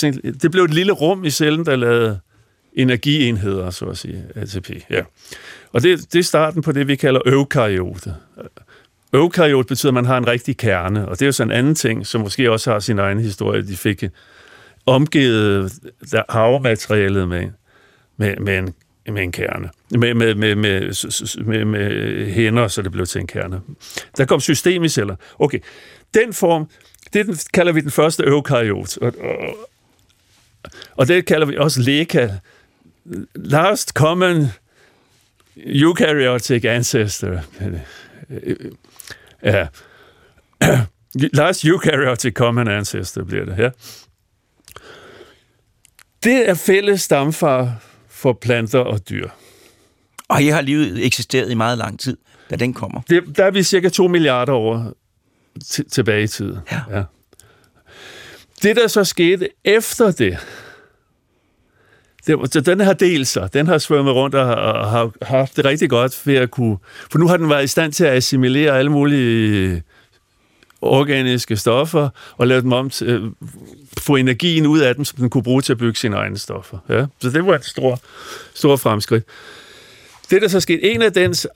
[0.43, 2.21] Det blev et lille rum i cellen, der lavede
[2.73, 4.71] energienheder, så at sige, ATP.
[4.91, 5.03] Ja.
[5.73, 8.15] Og det, det er starten på det, vi kalder øvkariote.
[9.13, 11.75] Øvkariot betyder, at man har en rigtig kerne, og det er jo sådan en anden
[11.75, 13.67] ting, som måske også har sin egen historie.
[13.67, 14.05] De fik
[14.87, 15.73] omgivet
[16.29, 17.49] havmaterialet med,
[18.17, 18.75] med, med en
[19.07, 19.71] med en kerne.
[19.91, 23.61] Med, med, med, med, med, med hænder, så det blev til en kerne.
[24.17, 25.17] Der kom system i celler.
[25.39, 25.59] Okay,
[26.15, 26.69] den form,
[27.13, 29.57] det kalder vi den første øvkariot, Og, og,
[30.97, 32.29] og det kalder vi også leka.
[33.35, 34.47] Last common
[35.57, 37.41] eukaryotic ancestor.
[39.43, 39.67] Ja.
[41.33, 43.71] Last eukaryotic common ancestor bliver det, ja.
[46.25, 49.29] Det er fælles stamfar for planter og dyr.
[50.29, 52.17] Og I har livet eksisteret i meget lang tid,
[52.51, 53.01] da den kommer.
[53.09, 54.93] Det, der er vi cirka 2 milliarder år
[55.91, 56.59] tilbage i tiden.
[56.73, 56.81] Ja.
[56.91, 57.05] ja.
[58.63, 60.39] Det, der så skete efter det,
[62.27, 63.49] det, så den har delt sig.
[63.53, 66.77] Den har svømmet rundt og har, har haft det rigtig godt ved at kunne...
[67.13, 69.81] For nu har den været i stand til at assimilere alle mulige øh,
[70.81, 73.23] organiske stoffer og lave dem om til, øh,
[73.99, 76.79] få energien ud af dem, som den kunne bruge til at bygge sine egne stoffer.
[76.89, 77.07] Ja?
[77.21, 78.01] Så det var et stort,
[78.55, 79.25] stort fremskridt.
[80.31, 81.47] Det, der så skete, en af dens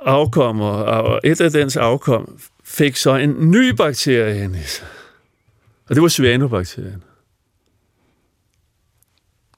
[0.00, 4.86] afkommer, og et af dens afkom, fik så en ny bakterie ind i sig.
[5.88, 7.02] Og det var cyanobakterien.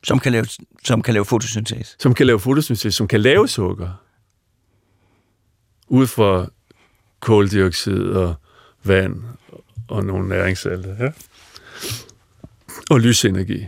[0.02, 0.46] Som kan lave,
[0.84, 1.96] som kan lave fotosyntese.
[1.98, 3.90] Som kan lave fotosyntese, som kan lave sukker.
[5.88, 6.46] Ud fra
[7.20, 8.34] koldioxid og
[8.84, 9.22] vand
[9.88, 10.96] og nogle næringssalte.
[11.00, 11.10] Ja?
[12.90, 13.66] Og lysenergi.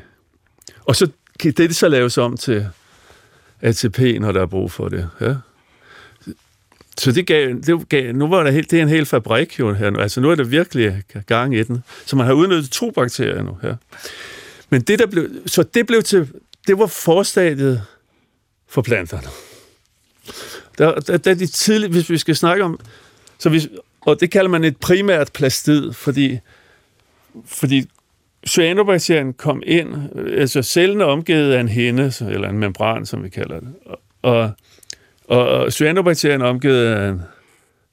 [0.85, 2.69] Og så kan det så laves om til
[3.61, 5.11] ATP, når der er brug for det.
[5.21, 5.35] Ja?
[6.99, 9.73] Så det gav, det gav, nu var der helt, det er en hel fabrik jo
[9.73, 9.99] her nu.
[9.99, 11.85] Altså nu er der virkelig gang i den.
[12.07, 13.77] Så man har udnyttet to bakterier nu her.
[14.73, 16.29] Men det der blev, så det blev til,
[16.67, 17.83] det var forstadiet
[18.69, 19.29] for planterne.
[20.79, 22.81] Der, der, der de tidlige, hvis vi skal snakke om,
[23.39, 23.69] så hvis,
[24.01, 26.39] og det kalder man et primært plastid, fordi,
[27.47, 27.89] fordi
[28.47, 29.95] cyanobakterien kom ind,
[30.37, 33.75] altså cellen er omgivet af en hinde, eller en membran, som vi kalder det.
[34.23, 34.51] Og,
[35.29, 37.23] og, og cyanobakterien er omgivet af en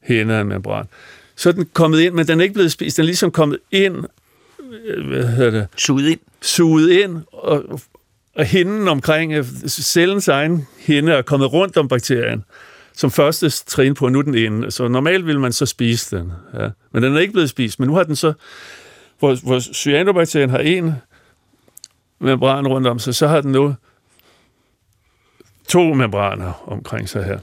[0.02, 0.86] hinde af en membran.
[1.36, 2.98] Så er den kommet ind, men den er ikke blevet spist.
[2.98, 4.06] Den er ligesom kommet ind,
[5.08, 5.68] hvad hedder det?
[5.78, 6.20] Suget ind.
[6.42, 7.80] Suget ind, og,
[8.36, 12.44] og hinden omkring, cellens egen hinde er kommet rundt om bakterien.
[12.94, 14.72] som første trin på, nu den inde.
[14.72, 16.32] Så normalt vil man så spise den.
[16.54, 16.70] Ja.
[16.92, 17.80] Men den er ikke blevet spist.
[17.80, 18.34] Men nu har den så,
[19.20, 20.94] hvor, hvor cyanobakterien har en
[22.20, 23.76] membran rundt om sig, så har den nu
[25.68, 27.40] to membraner omkring sig her.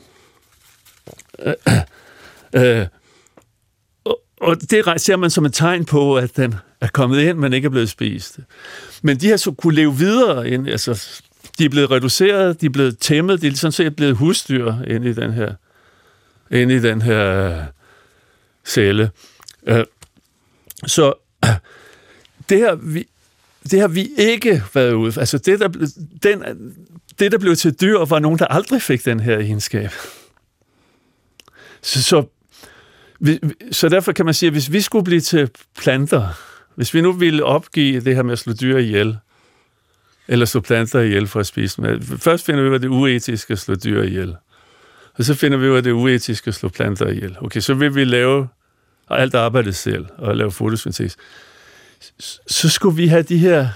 [1.46, 2.86] Øh, øh,
[4.04, 7.52] og, og det ser man som et tegn på, at den er kommet ind, men
[7.52, 8.38] ikke er blevet spist.
[9.02, 11.22] Men de har så kunne leve videre ind, altså
[11.58, 15.04] de er blevet reduceret, de er blevet tæmmet, de er sådan set blevet husdyr ind
[15.04, 15.54] i den her,
[16.50, 17.64] ind i den her øh,
[18.64, 19.10] celle.
[19.66, 19.84] Øh,
[20.86, 21.12] så
[22.48, 23.08] det her, vi,
[23.70, 25.68] det har vi ikke været ude Altså det der,
[26.22, 26.42] den,
[27.18, 29.90] det, der blev til dyr, var nogen, der aldrig fik den her egenskab.
[31.82, 32.24] Så, så,
[33.70, 36.28] så derfor kan man sige, at hvis vi skulle blive til planter,
[36.76, 39.18] hvis vi nu ville opgive det her med at slå dyr ihjel,
[40.28, 42.18] eller slå planter ihjel for at spise med.
[42.18, 44.36] Først finder vi ud af, det uetiske at slå dyr ihjel.
[45.14, 47.36] Og så finder vi ud af, det uetiske at slå planter ihjel.
[47.40, 48.48] Okay, så vil vi lave
[49.10, 51.16] alt arbejdet selv og lave fotosyntese.
[52.46, 53.68] Så skulle vi have de her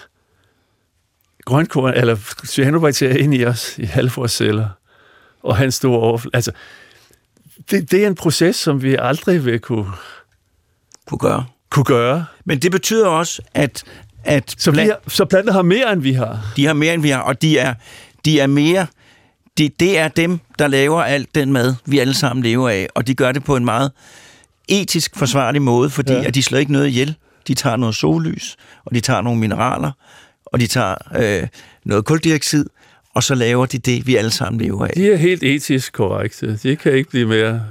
[1.44, 4.68] grønkorn, eller cyanobakterier ind i os, i alle vores celler,
[5.42, 6.36] og have en stor overflade.
[6.36, 6.52] Altså,
[7.70, 9.92] det, det er en proces, som vi aldrig vil kunne,
[11.06, 11.46] kunne gøre.
[11.70, 12.24] Kunne gøre.
[12.44, 13.84] Men det betyder også, at
[14.24, 16.52] at så, plan- har, så planter har mere, end vi har?
[16.56, 17.74] De har mere, end vi har, og de er,
[18.24, 18.86] de er mere...
[19.58, 23.06] De, det er dem, der laver alt den mad, vi alle sammen lever af, og
[23.06, 23.92] de gør det på en meget
[24.68, 26.24] etisk forsvarlig måde, fordi ja.
[26.24, 27.14] at de slår ikke noget ihjel.
[27.48, 29.90] De tager noget sollys, og de tager nogle mineraler,
[30.46, 31.48] og de tager øh,
[31.84, 32.66] noget koldioxid,
[33.14, 34.92] og så laver de det, vi alle sammen lever af.
[34.94, 36.56] De er helt etisk korrekte.
[36.62, 37.62] De kan ikke blive mere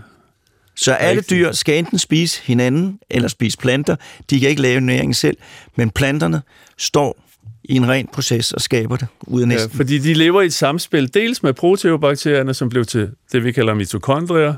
[0.80, 3.96] så alle dyr skal enten spise hinanden eller spise planter.
[4.30, 5.38] De kan ikke lave næring selv,
[5.76, 6.42] men planterne
[6.78, 7.24] står
[7.63, 9.72] i en ren proces og skaber det ud af næsten.
[9.74, 13.52] Ja, fordi de lever i et samspil, dels med proteobakterierne, som blev til det, vi
[13.52, 14.54] kalder mitokondrier,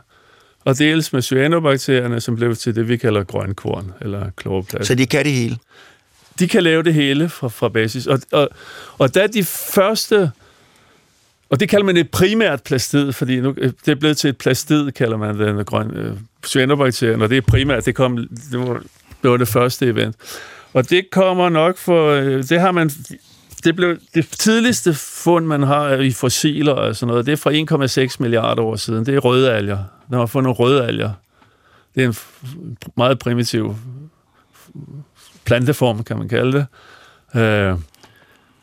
[0.65, 4.87] og dels med cyanobakterierne, som blev til det, vi kalder grønkorn, eller kloroplast.
[4.87, 5.57] Så de kan det hele?
[6.39, 8.07] De kan lave det hele fra, fra basis.
[8.07, 8.49] Og, og,
[8.97, 10.31] og da de første
[11.51, 14.37] og det kalder man et primært plastid, fordi nu, øh, det er blevet til et
[14.37, 16.13] plastid, kalder man den grønne øh,
[16.45, 18.17] cyanobakterien, og det er primært, det, kom,
[18.51, 18.81] det, var,
[19.21, 20.15] det var det første event.
[20.73, 22.89] Og det kommer nok for, øh, det har man,
[23.63, 28.05] det blev det tidligste fund, man har i fossiler og sådan noget, det er fra
[28.07, 29.05] 1,6 milliarder år siden.
[29.05, 29.83] Det er røde alger.
[30.11, 31.11] Der har fundet røde alger.
[31.95, 32.15] Det er en
[32.97, 33.75] meget primitiv
[35.45, 36.65] planteform, kan man kalde det.
[37.41, 37.77] Øh,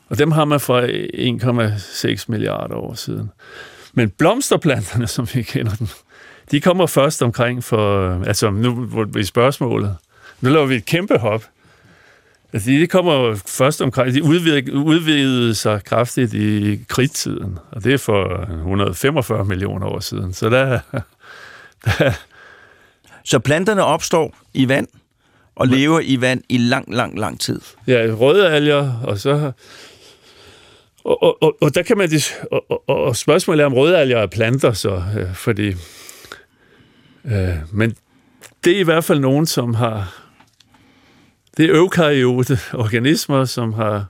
[0.08, 3.30] og dem har man fra 1,6 milliarder år siden.
[3.92, 5.86] Men blomsterplanterne, som vi kender dem,
[6.50, 9.96] de kommer først omkring for, altså nu i spørgsmålet,
[10.40, 11.44] nu laver vi et kæmpe hop.
[12.52, 17.98] Altså, de kommer først omkring, de udvidede, udvidede sig kraftigt i kridtiden, og det er
[17.98, 20.32] for 145 millioner år siden.
[20.32, 20.80] Så der,
[21.84, 22.12] der
[23.24, 24.88] Så planterne opstår i vand
[25.56, 27.60] og lever i vand i lang, lang, lang tid.
[27.86, 29.52] Ja, røde alger, og så
[31.04, 32.10] og, og, og, og der kan man...
[32.50, 35.68] Og, og, og spørgsmålet er, om rødalger er planter, så, øh, fordi...
[37.24, 37.94] Øh, men
[38.64, 40.24] det er i hvert fald nogen, som har...
[41.56, 44.06] Det er eukaryote organismer, som har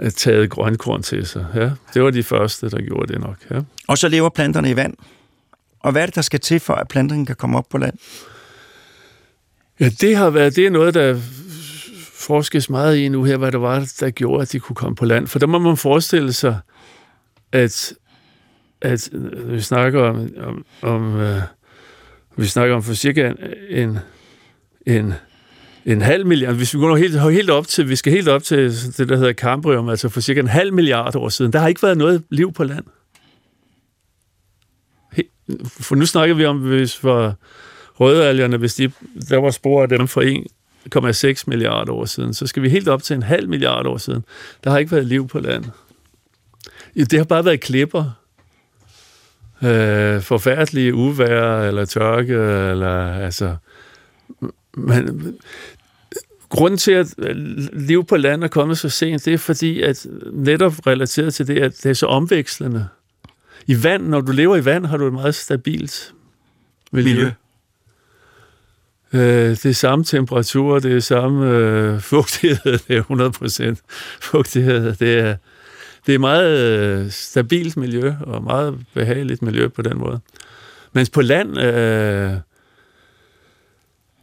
[0.00, 1.46] øh, taget grønkorn til sig.
[1.54, 3.36] Ja, det var de første, der gjorde det nok.
[3.50, 3.60] Ja.
[3.88, 4.94] Og så lever planterne i vand.
[5.80, 7.98] Og hvad er det, der skal til, for at planterne kan komme op på land?
[9.80, 11.20] Ja, det har været det er noget, der
[12.24, 15.04] forskes meget i nu her, hvad det var, der gjorde, at de kunne komme på
[15.04, 15.26] land.
[15.26, 16.58] For der må man forestille sig,
[17.52, 17.94] at,
[18.80, 21.42] at øh, vi snakker om, om, om øh,
[22.36, 23.32] vi snakker om for cirka
[23.70, 23.98] en,
[24.86, 25.14] en,
[25.86, 28.58] en halv milliard, hvis vi går helt, helt op til, vi skal helt op til
[28.96, 31.82] det, der hedder Cambrium, altså for cirka en halv milliard år siden, der har ikke
[31.82, 32.84] været noget liv på land.
[35.66, 37.38] For nu snakker vi om, hvis for
[38.00, 38.92] rødalgerne, hvis de,
[39.28, 40.46] der var spor af dem for en
[40.96, 44.24] 1,6 milliarder år siden, så skal vi helt op til en halv milliard år siden.
[44.64, 45.64] Der har ikke været liv på land.
[46.94, 48.04] Det har bare været klipper.
[49.62, 52.34] Øh, forfærdelige uvær eller tørke,
[52.70, 53.56] eller altså...
[54.76, 55.34] Men,
[56.48, 57.36] grunden til, at øh,
[57.72, 61.58] liv på land er kommet så sent, det er fordi, at netop relateret til det,
[61.58, 62.88] at det er så omvekslende.
[63.66, 66.14] I vand, når du lever i vand, har du et meget stabilt
[66.92, 67.14] miljø.
[67.14, 67.30] miljø.
[69.14, 73.78] Øh, det er samme temperatur, det er samme øh, fugtighed, det er 100 procent
[74.20, 74.94] fugtighed.
[74.94, 75.36] Det er,
[76.06, 80.20] det er meget øh, stabilt miljø, og meget behageligt miljø på den måde.
[80.92, 82.32] Mens på land øh,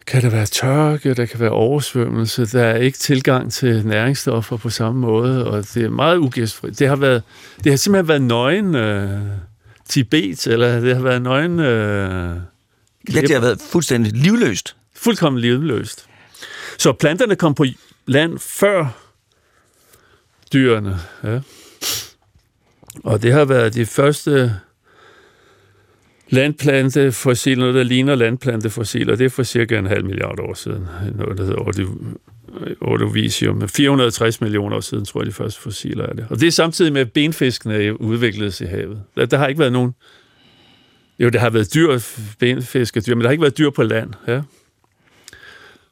[0.08, 4.70] kan der være tørke, der kan være oversvømmelse, der er ikke tilgang til næringsstoffer på
[4.70, 6.80] samme måde, og det er meget ugæstfrit.
[6.80, 7.24] Det har, været,
[7.64, 9.20] det har simpelthen været nøgen øh,
[9.90, 11.60] Tibet, eller det har været nøgen...
[11.60, 12.36] Øh,
[13.16, 16.08] Ja, det har været fuldstændig livløst fuldkommen livløst.
[16.78, 17.66] Så planterne kom på
[18.06, 18.86] land før
[20.54, 21.00] dyrene.
[21.24, 21.40] Ja.
[23.04, 24.56] Og det har været de første
[26.30, 29.16] landplantefossiler, noget der ligner landplantefossiler.
[29.16, 30.88] Det er for cirka en halv milliard år siden.
[31.16, 31.60] Noget, der hedder
[32.82, 33.70] Ordovisium.
[33.70, 36.28] 460 millioner år siden, tror jeg, de første fossiler er det.
[36.30, 39.02] Og det er samtidig med, at benfiskene udvikledes i havet.
[39.16, 39.96] Der, der har ikke været nogen...
[41.20, 42.00] Jo, der har været dyr,
[42.40, 44.14] benfiskedyr, men der har ikke været dyr på land.
[44.28, 44.42] Ja.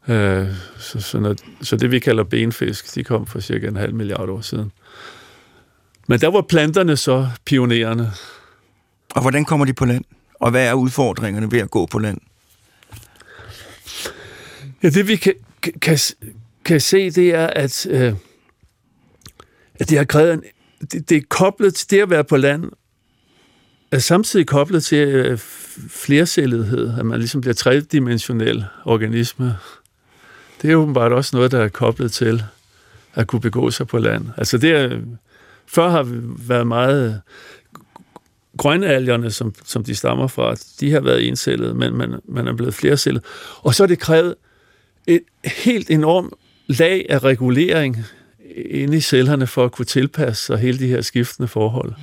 [0.07, 0.47] Øh,
[0.79, 4.29] så, så, når, så det, vi kalder benfisk, de kom for cirka en halv milliard
[4.29, 4.71] år siden.
[6.07, 8.11] Men der var planterne så pionerende.
[9.15, 10.05] Og hvordan kommer de på land?
[10.33, 12.17] Og hvad er udfordringerne ved at gå på land?
[14.83, 15.33] Ja, det vi kan,
[15.81, 15.97] kan,
[16.65, 18.13] kan se, det er, at, øh,
[19.79, 20.43] at det har krævet en,
[20.91, 22.71] det, det er koblet til det at være på land,
[23.91, 25.37] er samtidig koblet til øh,
[25.89, 29.55] flercellighed, at man ligesom bliver tredimensionel organisme.
[30.61, 32.43] Det er åbenbart også noget, der er koblet til
[33.13, 34.25] at kunne begå sig på land.
[34.37, 34.99] Altså det er,
[35.67, 37.21] før har vi været meget
[38.57, 42.73] grønalgerne, som, som de stammer fra, de har været encellede, men man, man er blevet
[42.73, 43.23] flercellet.
[43.61, 44.35] Og så er det krævet
[45.07, 46.33] et helt enormt
[46.67, 48.05] lag af regulering
[48.55, 51.93] inde i cellerne for at kunne tilpasse sig hele de her skiftende forhold.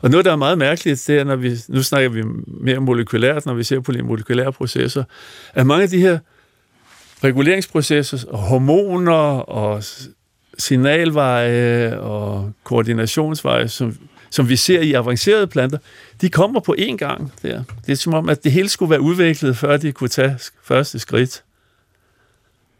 [0.00, 3.46] Og noget, der er meget mærkeligt, det er, når vi, nu snakker vi mere molekylært,
[3.46, 5.04] når vi ser på de molekylære processer,
[5.54, 6.18] at mange af de her
[7.24, 9.84] reguleringsprocesser, og hormoner og
[10.58, 13.96] signalveje og koordinationsveje, som,
[14.30, 15.78] som vi ser i avancerede planter,
[16.20, 17.62] de kommer på én gang der.
[17.86, 20.98] Det er som om, at det hele skulle være udviklet, før de kunne tage første
[20.98, 21.42] skridt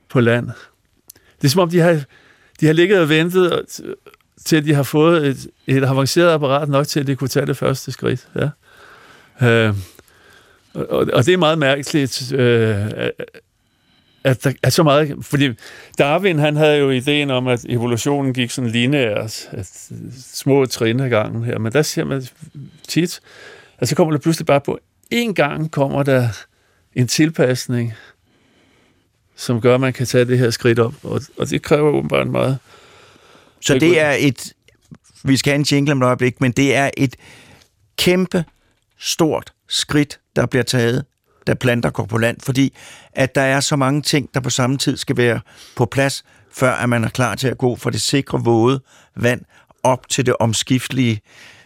[0.09, 0.47] på land.
[1.41, 2.01] Det er som om, de har,
[2.61, 3.65] de har ligget og ventet
[4.45, 7.47] til, at de har fået et, et avanceret apparat nok til, at de kunne tage
[7.47, 8.29] det første skridt.
[8.37, 8.49] Ja.
[9.49, 9.75] Øh,
[10.75, 12.87] og, og det er meget mærkeligt, øh,
[14.25, 15.17] at der er så meget...
[15.21, 15.51] Fordi
[15.99, 19.91] Darwin, han havde jo ideen om, at evolutionen gik sådan lineært, at
[20.33, 22.27] små trin ad gangen her, men der ser man
[22.89, 23.21] tit,
[23.79, 24.79] at så kommer der pludselig bare på
[25.11, 26.29] en gang kommer der
[26.95, 27.95] en tilpasning,
[29.37, 32.27] som gør, at man kan tage det her skridt op, og, og det kræver åbenbart
[32.27, 32.59] meget.
[33.61, 34.53] Så det er et...
[35.25, 37.17] Vi skal have en jingle om et øjeblik, men det er et
[37.97, 38.45] kæmpe
[38.99, 41.05] stort skridt, der bliver taget
[41.49, 42.75] da planter går på land, fordi
[43.13, 45.41] at der er så mange ting, der på samme tid skal være
[45.77, 48.81] på plads, før at man er klar til at gå fra det sikre, våde
[49.17, 49.41] vand
[49.83, 51.21] op til det omskiftelige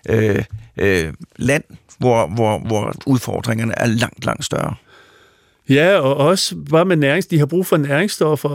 [0.09, 0.45] øh,
[0.76, 1.64] øh, land,
[1.99, 4.74] hvor, hvor, hvor udfordringerne er langt, langt større.
[5.68, 8.49] Ja, og også bare med nærings, de har brug for næringsstoffer,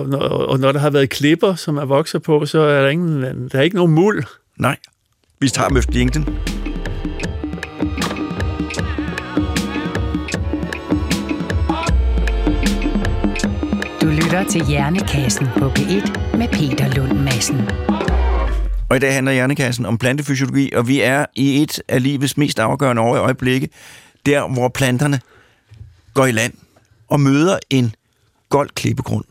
[0.50, 3.60] og når der har været klipper, som er vokset på, så er der, ingen, der
[3.60, 4.24] er ikke nogen muld.
[4.58, 4.78] Nej,
[5.40, 6.57] vi tager med jinglen.
[14.28, 17.70] Lytter til Hjernekassen på P1 med Peter Lund Madsen.
[18.90, 22.60] Og i dag handler Hjernekassen om plantefysiologi, og vi er i et af livets mest
[22.60, 23.70] afgørende år i øjeblikke,
[24.26, 25.20] der hvor planterne
[26.14, 26.54] går i land
[27.08, 27.96] og møder en
[28.50, 29.26] gold klippegrund.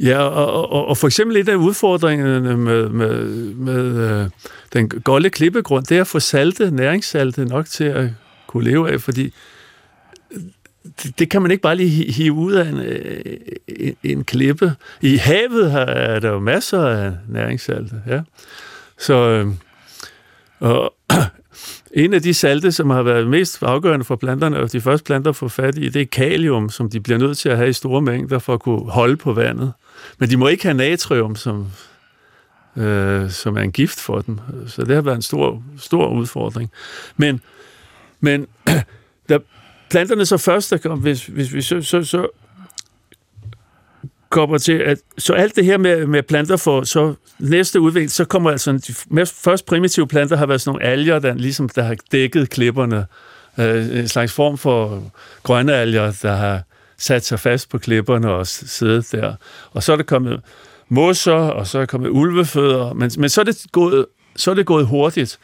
[0.00, 3.24] Ja, og, og, og for eksempel et af udfordringerne med, med,
[3.54, 4.30] med øh,
[4.72, 8.08] den golde klippegrund, det er at få salte, næringssalte nok til at
[8.46, 9.32] kunne leve af, fordi
[11.02, 13.36] det, det kan man ikke bare lige hive ud af en, øh,
[13.68, 14.74] en, en klippe.
[15.00, 18.20] I havet har, er der jo masser af næringssalte, ja.
[18.98, 19.46] Så øh,
[20.60, 20.94] og,
[21.92, 25.32] en af de salte, som har været mest afgørende for planterne, og de første planter
[25.32, 28.02] får fat i, det er kalium, som de bliver nødt til at have i store
[28.02, 29.72] mængder for at kunne holde på vandet.
[30.18, 31.66] Men de må ikke have natrium, som,
[32.76, 34.38] øh, som er en gift for dem.
[34.66, 36.70] Så det har været en stor, stor udfordring.
[37.16, 37.40] Men,
[38.20, 38.46] men
[39.28, 39.38] der,
[39.90, 42.28] planterne så først, der kom, hvis, hvis vi så, så, så
[44.30, 48.24] kommer til, at så alt det her med, med planter for så næste udvikling, så
[48.24, 51.82] kommer altså de mest, først primitive planter har været sådan nogle alger, der ligesom der
[51.82, 53.06] har dækket klipperne.
[53.58, 55.02] Øh, en slags form for
[55.42, 56.62] grønne alger, der har
[56.98, 59.34] sat sig fast på klipperne og siddet der.
[59.72, 60.40] Og så er der kommet
[60.88, 64.54] mosser, og så er der kommet ulvefødder, men, men så, er det gået, så er
[64.54, 65.38] det gået hurtigt.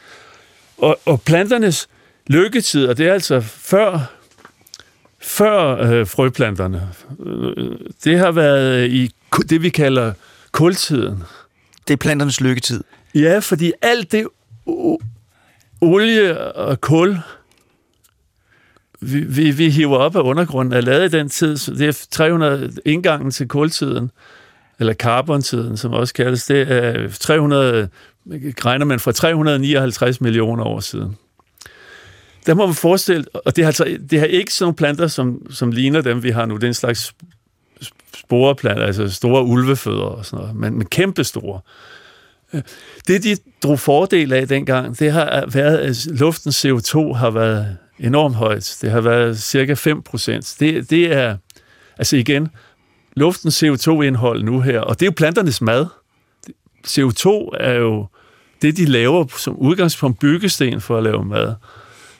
[0.77, 1.87] Og, og planternes
[2.27, 4.16] lykketid, og det er altså før
[5.21, 6.89] før øh, frøplanterne.
[8.03, 9.11] Det har været i
[9.49, 10.13] det, vi kalder
[10.51, 11.23] kultiden.
[11.87, 12.83] Det er planternes lykketid.
[13.15, 14.27] Ja, fordi alt det
[15.81, 17.17] olie og kul,
[19.01, 21.57] vi, vi, vi hiver op af undergrunden, er lavet i den tid.
[21.57, 24.11] Så det er 300 indgangen til kultiden,
[24.79, 26.45] eller carbontiden, som også kaldes.
[26.45, 27.89] Det er 300,
[28.65, 31.17] regner man fra 359 millioner år siden
[32.47, 35.51] der må man forestille, og det har, altså, det har ikke sådan nogle planter, som,
[35.51, 36.55] som ligner dem, vi har nu.
[36.55, 37.13] Det er en slags
[38.17, 41.61] sporeplanter, altså store ulvefødder og sådan noget, men, men kæmpe store.
[42.53, 42.61] Øh,
[43.07, 47.77] det, de drog fordel af dengang, det har øh, været, at luftens CO2 har været
[47.99, 48.77] enormt højt.
[48.81, 50.55] Det har været cirka 5 procent.
[50.59, 51.37] Det, det er,
[51.97, 52.47] altså igen,
[53.15, 55.85] luftens CO2-indhold nu her, og det er jo planternes mad.
[56.87, 57.29] CO2
[57.59, 58.07] er jo
[58.61, 61.53] det, de laver som udgangspunkt byggesten for at lave mad.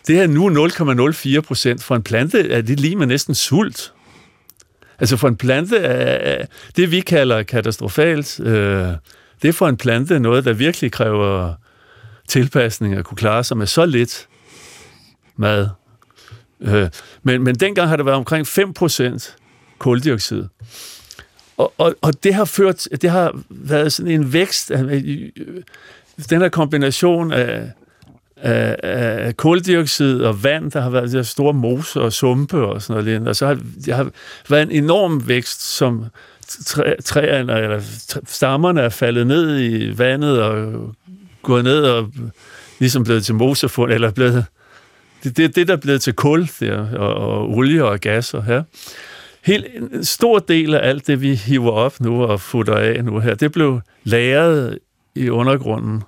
[0.08, 1.84] Det er nu 0,04 procent.
[1.84, 3.94] For en plante er det lige med næsten sult.
[5.00, 6.46] Altså for en plante er
[6.76, 8.88] det, vi kalder katastrofalt, øh,
[9.42, 11.54] det er for en plante noget, der virkelig kræver
[12.28, 14.28] tilpasning at kunne klare sig med så lidt
[15.36, 15.70] mad.
[16.62, 16.90] Øh,
[17.24, 19.36] men, men dengang har det været omkring 5 procent
[19.78, 20.44] koldioxid.
[21.58, 24.70] Og, og, og det har ført, det har været sådan en vækst,
[26.30, 27.72] den her kombination af,
[28.42, 33.06] af, af koldioxid og vand, der har været de store moser og sumpe og sådan
[33.06, 33.28] noget.
[33.28, 34.10] Og så har der har
[34.50, 36.06] været en enorm vækst, som
[37.06, 37.82] træerne eller
[38.28, 40.96] stammerne er faldet ned i vandet og
[41.42, 42.12] gået ned og
[42.80, 44.46] ligesom blevet til mosefund, eller blevet
[45.24, 48.44] det, det, det der er blevet til kul der, og, og olie og gas og
[48.44, 48.64] her.
[49.42, 53.20] Helt, en stor del af alt det, vi hiver op nu og futter af nu
[53.20, 54.80] her, det blev lagret
[55.16, 56.04] i undergrunden.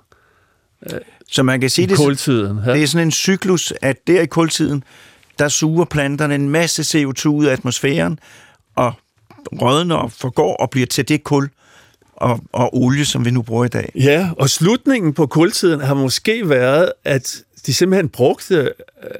[1.30, 2.72] Så man kan sige, det, kultiden, ja.
[2.72, 4.84] det er sådan en cyklus, at der i kultiden,
[5.38, 8.18] der suger planterne en masse CO2 ud af atmosfæren,
[8.76, 8.92] og
[9.62, 11.48] rådner og forgår og bliver til det kul
[12.16, 13.92] og, og olie, som vi nu bruger i dag.
[13.94, 19.10] Ja, og slutningen på kultiden har måske været, at de simpelthen brugte øh,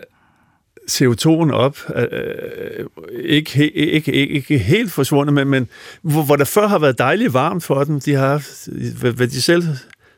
[0.91, 2.87] CO2'en op, øh,
[3.21, 5.69] ikke, ikke, ikke, ikke helt forsvundet, men, men
[6.03, 8.69] hvor, hvor der før har været dejligt varmt for dem, de har haft,
[9.01, 9.65] hvad de selv,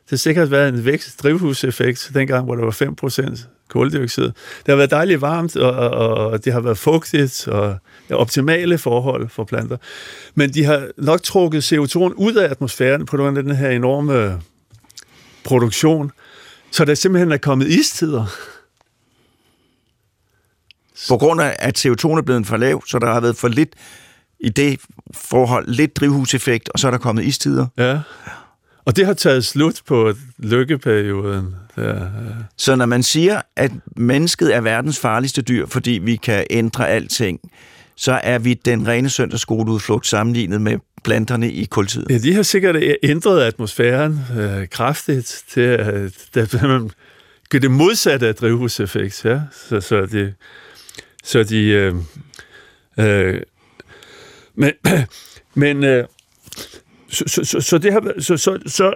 [0.03, 4.23] det har sikkert været en vækst, drivhuseffekt, dengang, hvor der var 5% koldioxid.
[4.23, 7.77] Det har været dejligt varmt, og, og, og det har været fugtigt, og
[8.09, 9.77] optimale forhold for planter.
[10.35, 14.41] Men de har nok trukket CO2'en ud af atmosfæren på grund af den her enorme
[15.43, 16.11] produktion,
[16.71, 18.25] så der simpelthen er kommet istider.
[21.09, 23.69] På grund af, at CO2 er blevet for lav, så der har været for lidt
[24.39, 24.79] i det
[25.13, 27.67] forhold, lidt drivhuseffekt, og så er der kommet istider.
[27.77, 27.99] Ja.
[28.85, 31.55] Og det har taget slut på lykkeperioden.
[31.77, 31.93] Ja.
[32.57, 37.39] Så når man siger, at mennesket er verdens farligste dyr, fordi vi kan ændre alting,
[37.95, 42.07] så er vi den rene søndagsskoleudflugt sammenlignet med planterne i kultiden.
[42.09, 46.89] Ja, de har sikkert ændret atmosfæren øh, kraftigt til at, at man
[47.49, 49.25] gør det modsatte af drivhuseffekt.
[49.25, 49.41] Ja?
[49.69, 50.33] Så, så de,
[51.23, 51.95] så de øh,
[52.99, 53.41] øh,
[54.55, 54.71] men,
[55.53, 56.05] men øh,
[57.13, 58.93] så, så, så, så, det har, så, så, så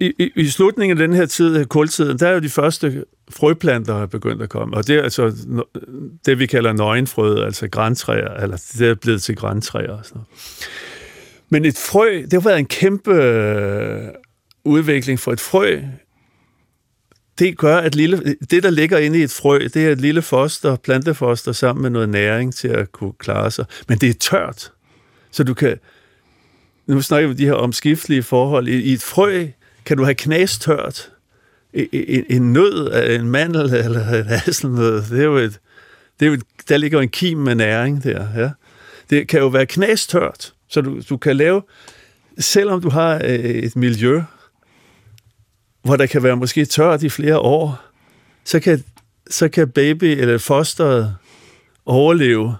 [0.00, 4.02] i, i, i slutningen af den her tid, kultiden, der er jo de første frøplanter
[4.02, 5.36] er begyndt at komme, og det er altså
[6.26, 10.28] det, vi kalder nøgenfrø, altså græntræer, eller det er blevet til græntræer og sådan noget.
[11.48, 14.08] Men et frø, det har været en kæmpe øh,
[14.64, 15.80] udvikling for et frø.
[17.38, 20.22] Det gør, at lille, det, der ligger inde i et frø, det er et lille
[20.22, 23.64] foster, plantefoster, sammen med noget næring til at kunne klare sig.
[23.88, 24.72] Men det er tørt,
[25.30, 25.78] så du kan...
[26.86, 28.68] Nu snakker vi om de her omskiftelige forhold.
[28.68, 29.46] I, i et frø
[29.84, 31.10] kan du have knastørt,
[31.74, 35.60] en, en en nød af en mandel eller en hasselnød, det er jo et,
[36.20, 38.26] det er jo et, der ligger en kim med næring der.
[38.36, 38.50] Ja.
[39.10, 41.62] Det kan jo være knastørt, så du, du kan lave,
[42.38, 44.22] selvom du har øh, et miljø,
[45.82, 47.84] hvor der kan være måske tørt i flere år,
[48.44, 48.84] så kan,
[49.30, 51.16] så kan baby eller fosteret
[51.86, 52.56] overleve,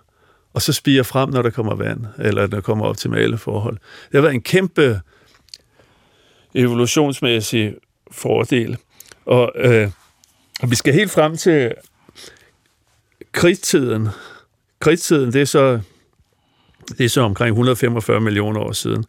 [0.55, 3.75] og så spiger frem, når der kommer vand, eller når der kommer optimale forhold.
[3.77, 5.01] Det har været en kæmpe
[6.55, 7.75] evolutionsmæssig
[8.11, 8.77] fordel.
[9.27, 9.91] Og, øh,
[10.63, 11.75] og vi skal helt frem til
[13.33, 14.09] krigstiden.
[14.81, 15.81] Krigstiden, det er så,
[16.99, 19.05] det er så omkring 145 millioner år siden.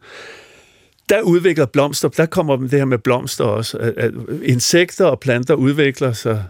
[1.10, 3.78] Der udvikler blomster, der kommer det her med blomster også.
[3.78, 6.46] At, at insekter og planter udvikler sig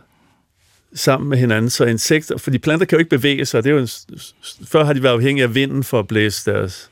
[0.96, 3.80] sammen med hinanden, så insekter, fordi planter kan jo ikke bevæge sig, det er jo
[3.80, 3.90] en,
[4.68, 6.92] før har de været afhængige af vinden for at blæse deres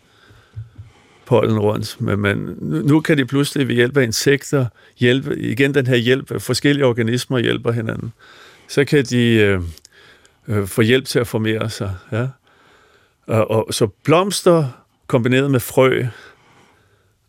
[1.26, 4.66] pollen rundt, men, men nu kan de pludselig ved hjælp af insekter
[4.98, 8.14] hjælpe, igen den her hjælp, forskellige organismer hjælper hinanden,
[8.68, 9.62] så kan de øh,
[10.48, 11.96] øh, få hjælp til at formere sig.
[12.12, 12.28] Ja?
[13.28, 14.68] Og, og, så blomster
[15.08, 16.06] kombineret med frø,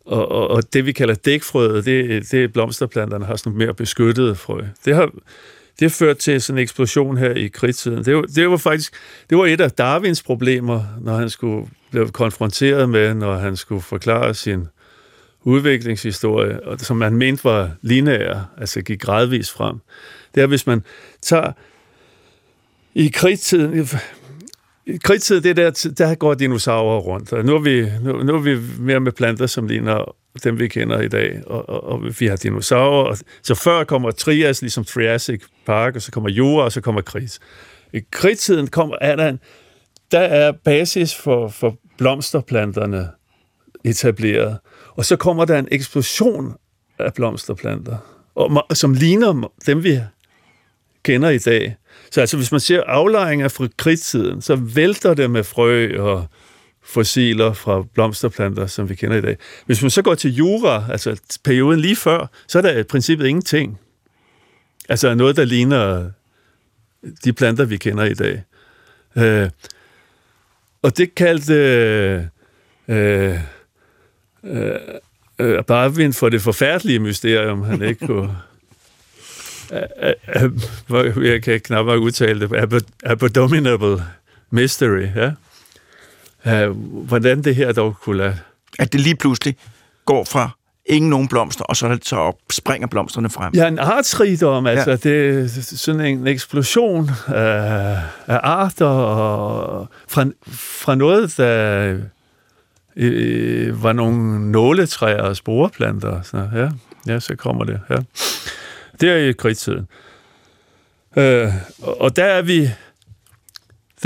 [0.05, 4.35] og, og, og det vi kalder dækfrøet, det, det er blomsterplanterne har sådan mere beskyttede
[4.35, 4.61] frø.
[4.85, 5.11] Det har,
[5.79, 8.05] det førte til sådan en eksplosion her i krigstiden.
[8.05, 8.93] Det var, det var faktisk
[9.29, 13.81] det var et af Darwins problemer, når han skulle blive konfronteret med, når han skulle
[13.81, 14.67] forklare sin
[15.43, 19.79] udviklingshistorie, og som man mente var lineær, altså gik gradvist frem.
[20.35, 20.83] Det er, hvis man
[21.21, 21.51] tager
[22.95, 23.87] i krigstiden,
[24.85, 28.39] i krigstiden, det der, der går dinosaurer rundt, og nu er, vi, nu, nu er
[28.39, 32.27] vi mere med planter, som ligner dem, vi kender i dag, og, og, og vi
[32.27, 33.03] har dinosaurer.
[33.03, 37.01] Og, så før kommer Trias, ligesom Triassic Park, og så kommer Jura, og så kommer
[37.01, 37.39] Kridt.
[37.93, 39.39] I kridtiden kommer, er der, en,
[40.11, 43.09] der er basis for, for blomsterplanterne
[43.85, 44.57] etableret,
[44.95, 46.53] og så kommer der en eksplosion
[46.99, 47.97] af blomsterplanter,
[48.35, 49.99] og, som ligner dem, vi
[51.03, 51.75] kender i dag.
[52.11, 56.25] Så altså, hvis man ser aflejringer fra krigstiden, så vælter det med frø og
[56.85, 59.37] fossiler fra blomsterplanter, som vi kender i dag.
[59.65, 63.27] Hvis man så går til jura, altså perioden lige før, så er der i princippet
[63.27, 63.79] ingenting.
[64.89, 66.11] Altså noget, der ligner
[67.23, 68.43] de planter, vi kender i dag.
[69.15, 69.49] Øh,
[70.81, 72.23] og det kaldte øh,
[72.87, 73.39] øh,
[75.39, 78.37] øh, Barwin for det forfærdelige mysterium, han ikke kunne...
[81.31, 82.85] jeg kan knap nok udtale det.
[83.03, 84.03] Abominable
[84.49, 85.31] mystery, ja.
[86.91, 88.37] Hvordan det her dog kunne lade...
[88.79, 89.55] At det lige pludselig
[90.05, 90.49] går fra
[90.85, 93.53] ingen nogen blomster, og så, så springer blomsterne frem.
[93.53, 94.95] Ja, en artsrigdom, altså ja.
[94.95, 101.97] det er sådan en eksplosion af, af arter, og fra, fra noget, der
[102.95, 106.21] øh, var nogle nåletræer og sporeplanter.
[106.21, 106.69] Så, ja,
[107.13, 107.79] ja, så kommer det.
[107.89, 107.97] Ja.
[109.01, 109.87] Det er i kridtiden.
[111.17, 112.69] Øh, og der er vi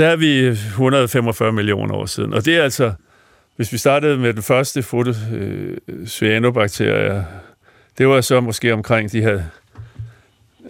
[0.00, 2.34] der er vi 145 millioner år siden.
[2.34, 2.92] Og det er altså,
[3.56, 5.76] hvis vi startede med den første foto, øh,
[7.98, 9.42] det var så måske omkring de her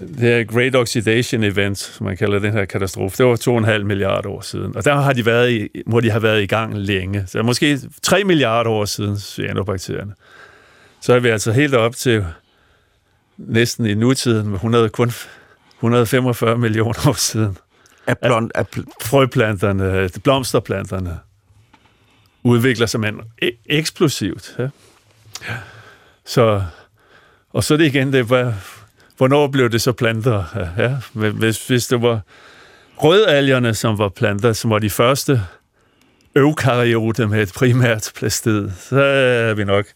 [0.00, 4.28] det her Great Oxidation Event, som man kalder den her katastrofe, det var 2,5 milliarder
[4.28, 4.76] år siden.
[4.76, 7.24] Og der har de været i, må de have været i gang længe.
[7.26, 10.12] Så måske 3 milliarder år siden, cyanobakterierne.
[11.00, 12.24] Så er vi altså helt op til
[13.38, 15.12] næsten i nutiden med 100, kun
[15.78, 17.56] 145 millioner år siden.
[18.10, 21.18] Af, blond, af pl- frøplanterne, blomsterplanterne
[22.42, 24.56] udvikler sig man e- eksplosivt.
[24.58, 24.68] Ja.
[26.24, 26.62] Så,
[27.52, 28.52] og så er det igen det, hvad,
[29.16, 30.44] hvornår blev det så planter?
[30.78, 30.96] Ja,
[31.30, 32.20] hvis, hvis det var
[32.96, 35.42] rødalgerne, som var planter, som var de første
[36.36, 39.86] eukaryote med et primært plastid, så er vi nok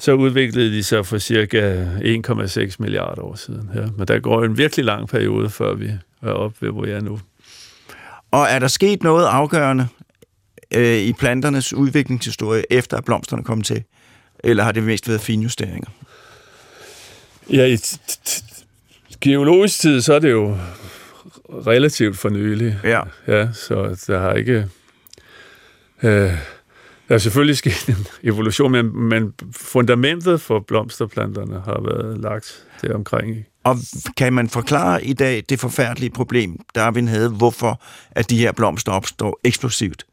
[0.00, 3.70] så udviklede de sig for cirka 1,6 milliarder år siden.
[3.74, 3.86] Ja.
[3.96, 5.90] Men der går en virkelig lang periode, før vi
[6.22, 7.20] er oppe ved, hvor jeg er nu.
[8.30, 9.88] Og er der sket noget afgørende
[10.74, 13.84] øh, i planternes udviklingshistorie, efter at blomsterne kom til?
[14.44, 15.90] Eller har det mest været finjusteringer?
[17.50, 17.78] Ja, i
[19.20, 20.58] geologisk tid, så er det jo
[21.48, 22.78] relativt for nylig.
[22.84, 23.00] Ja.
[23.26, 24.68] ja så der har ikke...
[26.02, 26.32] Øh,
[27.08, 32.94] der er selvfølgelig sket en evolution, men, men fundamentet for blomsterplanterne har været lagt der
[32.94, 33.46] omkring.
[33.64, 33.76] Og
[34.16, 38.92] kan man forklare i dag det forfærdelige problem, Darwin havde, hvorfor at de her blomster
[38.92, 40.06] opstår eksplosivt?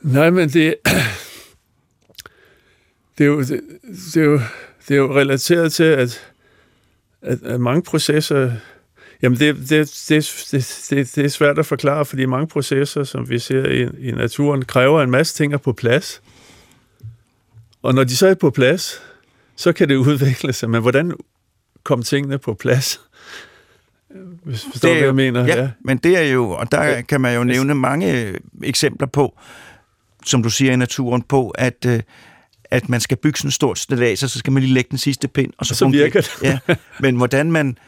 [0.00, 0.74] Nej, men det,
[3.18, 3.60] det, er, jo, det,
[4.14, 4.40] det, er, jo,
[4.88, 6.32] det er jo relateret til, at,
[7.22, 8.52] at, at mange processer
[9.22, 13.30] Jamen, det, det, det, det, det, det er svært at forklare, fordi mange processer, som
[13.30, 16.22] vi ser i, i naturen, kræver en masse ting på plads.
[17.82, 19.02] Og når de så er på plads,
[19.56, 20.70] så kan det udvikle sig.
[20.70, 21.12] Men hvordan
[21.84, 23.00] kom tingene på plads?
[24.44, 25.46] Hvis forstår det er, hvad jeg mener?
[25.46, 29.38] Ja, ja, men det er jo, og der kan man jo nævne mange eksempler på,
[30.26, 32.00] som du siger i naturen, på, at, øh,
[32.64, 35.28] at man skal bygge sådan et stort stillads, så skal man lige lægge den sidste
[35.28, 36.30] pind, og så, så virker det.
[36.42, 36.58] Ja,
[37.00, 37.78] men hvordan man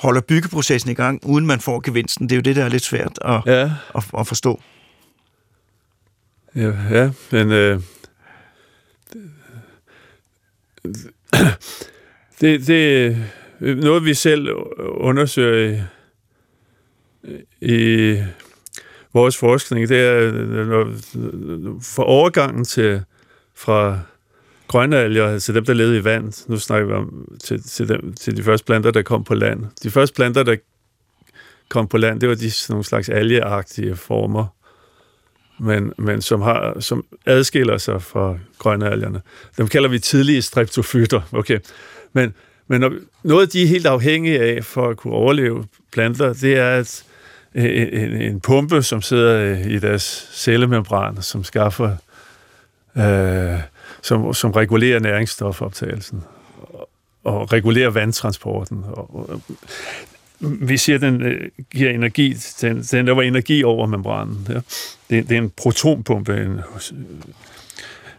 [0.00, 2.28] holder byggeprocessen i gang, uden man får gevinsten.
[2.28, 3.70] Det er jo det, der er lidt svært at, ja.
[3.94, 4.60] at, at forstå.
[6.54, 7.80] Ja, ja men øh,
[12.40, 13.16] det, det er
[13.74, 14.48] noget, vi selv
[14.80, 15.84] undersøger
[17.24, 18.22] i, i
[19.12, 19.88] vores forskning.
[19.88, 20.86] Det er
[21.82, 23.02] for overgangen til
[23.54, 23.98] fra
[24.70, 26.48] grønne alger, altså dem, der levede i vand.
[26.48, 29.64] Nu snakker vi om til, til, dem, til de første planter, der kom på land.
[29.82, 30.56] De første planter, der
[31.68, 34.46] kom på land, det var de sådan nogle slags algeagtige former,
[35.60, 39.20] men, men som, har, som adskiller sig fra grønne algerne.
[39.58, 41.20] Dem kalder vi tidlige streptofytter.
[41.32, 41.58] Okay.
[42.12, 42.34] Men,
[42.68, 42.92] men når,
[43.22, 47.04] noget, de er helt afhængige af for at kunne overleve planter, det er at
[47.54, 51.96] en, en, en pumpe, som sidder øh, i deres cellemembran, som skaffer
[52.96, 53.60] øh,
[54.02, 56.24] som, som regulerer næringsstofoptagelsen
[56.56, 56.90] og,
[57.24, 58.84] og regulerer vandtransporten.
[58.86, 59.42] Og, og,
[60.40, 64.46] vi siger, at den øh, giver energi, den, den der var energi over membranen.
[64.48, 64.60] Ja.
[65.10, 66.36] Det, det er en protonpumpe.
[66.36, 66.60] En,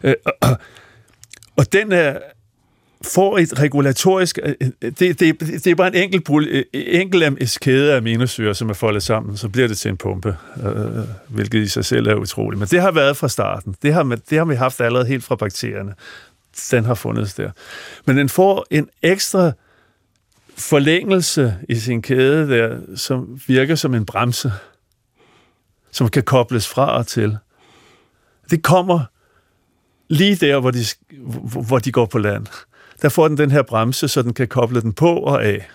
[0.04, 0.58] øh, og,
[1.56, 2.20] og den er
[3.04, 4.40] får et regulatorisk...
[4.44, 8.70] Øh, øh, øh, det, det, det er bare en enkelt, enkelt kæde af aminosyre, som
[8.70, 12.16] er foldet sammen, så bliver det til en pumpe, øh, hvilket i sig selv er
[12.16, 12.60] utroligt.
[12.60, 13.76] Men det har været fra starten.
[13.82, 15.94] Det har, det har vi haft allerede helt fra bakterierne.
[16.72, 17.52] Den har fundet der.
[18.06, 19.52] Men den får en ekstra
[20.58, 24.52] forlængelse i sin kæde der, som virker som en bremse,
[25.92, 27.38] som kan kobles fra og til.
[28.50, 29.00] Det kommer
[30.08, 30.86] lige der, hvor de,
[31.68, 32.48] hvor de går på land.
[33.02, 35.68] Der får den den her bremse, så den kan koble den på og af.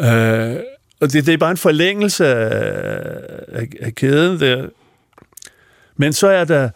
[0.00, 0.56] Øh,
[1.00, 2.48] og det, det er bare en forlængelse af,
[3.48, 4.68] af, af kæden der.
[5.96, 6.70] Men så er der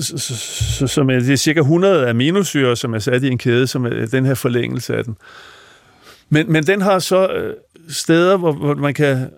[0.00, 0.36] så- så-
[0.78, 3.84] så- som er, det er cirka 100 aminosyre, som er sat i en kæde, som
[3.86, 5.16] er den her forlængelse af den.
[6.30, 7.54] Men, men den har så øh,
[7.88, 9.30] steder, hvor, hvor man kan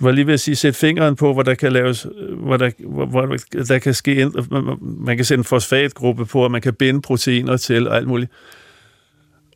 [0.00, 3.06] var lige ved at sige, sætte fingeren på, hvor der kan laves, hvor der, hvor,
[3.06, 3.36] hvor
[3.68, 4.30] der kan ske,
[4.80, 8.32] man kan sætte en fosfatgruppe på, og man kan binde proteiner til og alt muligt.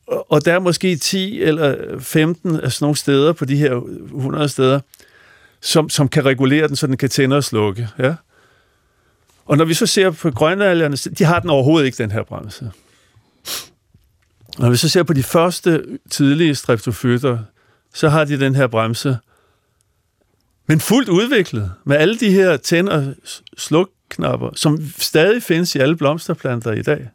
[0.06, 3.80] Og, og der er måske 10 eller 15 af sådan nogle steder på de her
[4.14, 4.80] 100 steder,
[5.60, 7.88] som, som kan regulere den, så den kan tænde og slukke.
[7.98, 8.14] Ja?
[9.46, 12.70] Og når vi så ser på grønalgerne, de har den overhovedet ikke, den her bremse.
[14.58, 17.38] Når vi så ser på de første tidlige streptofytter,
[17.94, 19.18] så har de den her bremse,
[20.68, 23.14] men fuldt udviklet, med alle de her tænd- og
[23.56, 27.08] slukknapper, som stadig findes i alle blomsterplanter i dag.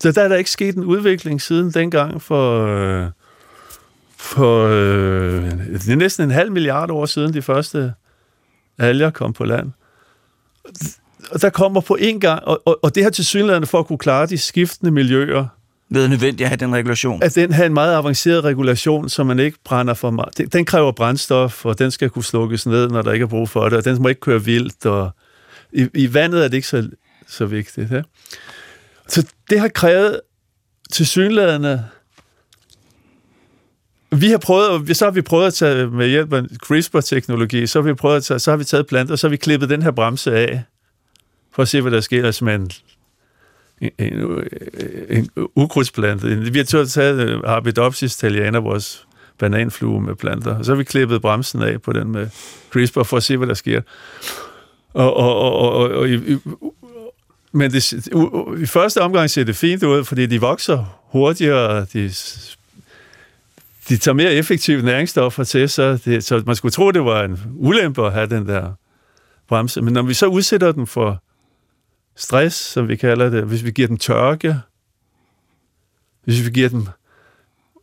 [0.00, 3.10] Så der er der ikke sket en udvikling siden dengang for, øh,
[4.16, 7.94] for øh, det er næsten en halv milliard år siden de første
[8.78, 9.72] alger kom på land.
[11.30, 13.86] Og der kommer på en gang, og, og, og det her til synligheden for at
[13.86, 15.46] kunne klare de skiftende miljøer,
[15.94, 17.22] været nødvendigt at have den regulation.
[17.22, 20.52] at den har en meget avanceret regulation, så man ikke brænder for meget.
[20.52, 23.68] Den- kræver brændstof, og den skal kunne slukkes ned, når der ikke er brug for
[23.68, 25.10] det, og den må ikke køre vildt, og
[25.72, 26.90] i, i vandet er det ikke så,
[27.26, 27.90] så vigtigt.
[27.90, 28.02] Ja?
[29.08, 30.20] Så det har krævet
[30.92, 31.84] til synlædende
[34.20, 37.86] vi har prøvet, så har vi prøvet at tage med hjælp af CRISPR-teknologi, så har
[37.88, 39.82] vi prøvet at tage, så har vi taget planter, og så har vi klippet den
[39.82, 40.62] her bremse af,
[41.54, 42.70] for at se, hvad der sker, hvis man
[43.80, 43.90] en,
[45.10, 46.36] en, ukrudtsplante.
[46.52, 49.06] Vi har taget øh, Arbidopsis thaliana, vores
[49.38, 52.28] bananflue med planter, og så har vi klippet bremsen af på den med
[52.70, 53.80] CRISPR, for at se, hvad der sker.
[54.94, 56.38] Og, og, og, og, og, og i,
[57.52, 61.86] men det, u- u- i første omgang ser det fint ud, fordi de vokser hurtigere,
[61.92, 62.10] de
[63.88, 67.38] de tager mere effektive næringsstoffer til, så, det, så man skulle tro, det var en
[67.56, 68.72] ulempe at have den der
[69.48, 69.82] bremse.
[69.82, 71.22] Men når vi så udsætter den for
[72.16, 74.60] stress, som vi kalder det, hvis vi giver den tørke,
[76.24, 76.86] hvis vi giver dem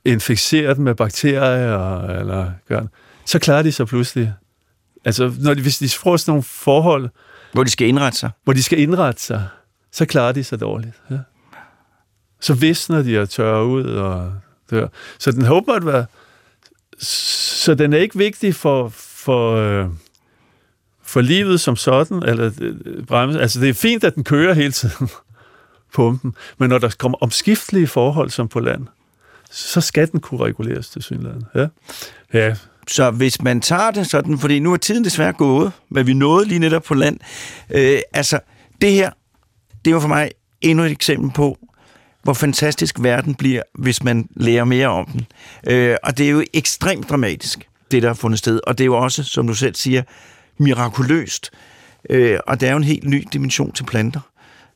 [0.05, 2.84] inficerer dem med bakterier, eller gør,
[3.25, 4.34] så klarer de sig pludselig.
[5.05, 7.09] Altså, når de, hvis de får sådan nogle forhold,
[7.53, 8.29] Hvor de skal indrette sig.
[8.43, 9.47] hvor de skal indrette sig,
[9.91, 11.01] så klarer de sig dårligt.
[11.09, 11.17] Ja.
[12.41, 14.34] Så visner de og tørrer ud og
[14.71, 14.88] dør.
[15.19, 16.05] Så den håber at være...
[16.99, 19.89] Så den er ikke vigtig for, for, øh,
[21.12, 23.41] for livet som sådan, eller øh, øh, bremse.
[23.41, 25.09] Altså, det er fint, at den kører hele tiden,
[25.93, 28.88] pumpen, men når der kommer omskiftelige forhold som på land,
[29.51, 31.43] så skal den kunne reguleres til synligheden.
[31.55, 31.68] Ja.
[32.34, 32.55] ja,
[32.88, 36.47] Så hvis man tager det sådan, fordi nu er tiden desværre gået, men vi nåede
[36.47, 37.20] lige netop på land.
[37.70, 38.39] Øh, altså,
[38.82, 39.12] det her,
[39.86, 40.32] det var for mig
[40.62, 41.57] endnu et eksempel på,
[42.24, 45.26] hvor fantastisk verden bliver, hvis man lærer mere om den.
[45.68, 48.59] Øh, og det er jo ekstremt dramatisk, det der har fundet sted.
[48.68, 50.03] Og det er jo også, som du selv siger,
[50.57, 51.51] mirakuløst.
[52.09, 54.19] Øh, og det er jo en helt ny dimension til planter.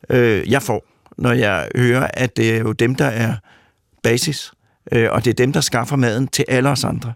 [0.09, 0.85] Øh, jeg får,
[1.17, 3.35] når jeg hører, at det er jo dem, der er
[4.03, 4.51] basis.
[4.91, 7.13] Øh, og det er dem, der skaffer maden til alle os andre.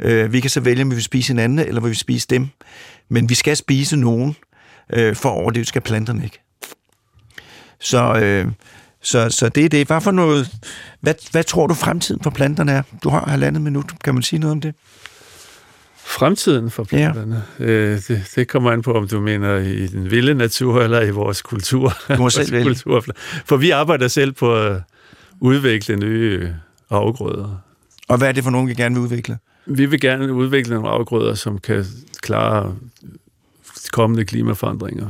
[0.00, 2.48] Øh, vi kan så vælge, om vi vil spise hinanden, eller om vi spise dem.
[3.08, 4.36] Men vi skal spise nogen,
[4.92, 6.38] øh, for at overleve skal planterne ikke.
[7.80, 8.52] Så, øh,
[9.00, 9.86] så, så det er det.
[9.86, 10.50] Hvad for noget...
[11.00, 12.82] Hvad, hvad tror du fremtiden for planterne er?
[13.04, 13.92] Du har halvandet minut.
[14.04, 14.74] Kan man sige noget om det?
[16.06, 16.86] Fremtiden for Ja.
[17.12, 17.64] planterne, ja.
[17.64, 21.10] øh, det, det kommer an på, om du mener i den vilde natur eller i
[21.10, 21.92] vores kultur.
[22.08, 23.04] Du må selv Vores kultur.
[23.44, 24.80] For vi arbejder selv på at
[25.40, 26.54] udvikle nye
[26.90, 27.62] afgrøder.
[28.08, 29.38] Og hvad er det for nogen, vi gerne vil udvikle?
[29.66, 31.84] Vi vil gerne udvikle nogle afgrøder, som kan
[32.20, 32.76] klare
[33.92, 35.08] kommende klimaforandringer.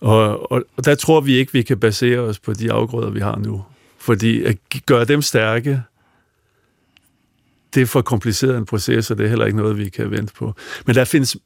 [0.00, 3.20] Og, og, og der tror vi ikke, vi kan basere os på de afgrøder, vi
[3.20, 3.64] har nu.
[3.98, 5.82] Fordi at gøre dem stærke,
[7.74, 10.32] det er for kompliceret en proces, og det er heller ikke noget, vi kan vente
[10.34, 10.54] på.
[10.86, 11.36] Men der findes,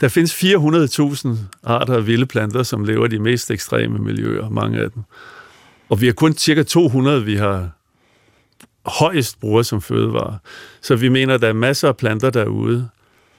[0.00, 1.28] der findes 400.000
[1.62, 5.02] arter af vilde planter, som lever i de mest ekstreme miljøer, mange af dem.
[5.88, 7.70] Og vi har kun cirka 200, vi har
[8.86, 10.38] højst bruger som fødevare.
[10.80, 12.88] Så vi mener, at der er masser af planter derude,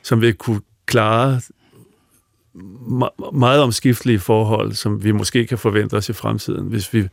[0.03, 1.41] som vil kunne klare
[3.33, 7.07] meget omskiftelige forhold, som vi måske kan forvente os i fremtiden, hvis vi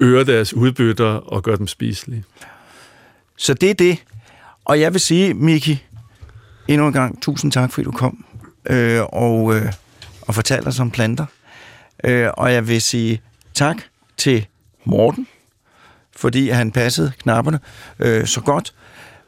[0.00, 2.24] øger deres udbytter og gør dem spiselige.
[3.36, 4.04] Så det er det.
[4.66, 5.84] Og jeg vil sige, Miki,
[6.68, 8.24] endnu en gang tusind tak, fordi du kom
[8.70, 9.72] øh, og, øh,
[10.22, 11.26] og fortalte os om planter.
[12.04, 13.20] Øh, og jeg vil sige
[13.54, 13.76] tak
[14.16, 14.46] til
[14.84, 15.26] Morten,
[16.16, 17.60] fordi han passede knapperne
[17.98, 18.74] øh, så godt.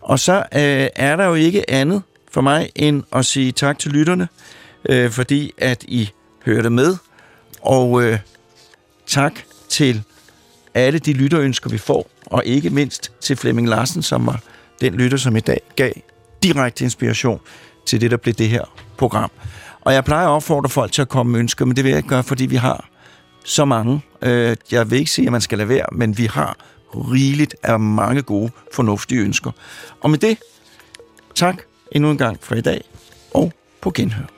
[0.01, 3.93] Og så øh, er der jo ikke andet for mig end at sige tak til
[3.93, 4.29] lytterne,
[4.89, 6.11] øh, fordi at I
[6.45, 6.97] hørte med.
[7.61, 8.19] Og øh,
[9.07, 9.33] tak
[9.69, 10.03] til
[10.75, 14.41] alle de lytterønsker, vi får, og ikke mindst til Flemming Larsen, som var
[14.81, 15.93] den lytter, som i dag gav
[16.43, 17.41] direkte inspiration
[17.87, 18.65] til det, der blev det her
[18.97, 19.31] program.
[19.81, 21.97] Og jeg plejer at opfordre folk til at komme med ønsker, men det vil jeg
[21.97, 22.89] ikke gøre, fordi vi har
[23.45, 24.01] så mange.
[24.23, 26.57] Øh, jeg vil ikke sige, at man skal lade være, men vi har
[26.95, 29.51] rigeligt af mange gode, fornuftige ønsker.
[30.01, 30.39] Og med det,
[31.35, 31.57] tak
[31.93, 32.85] endnu en gang for i dag,
[33.35, 34.38] og på genhør.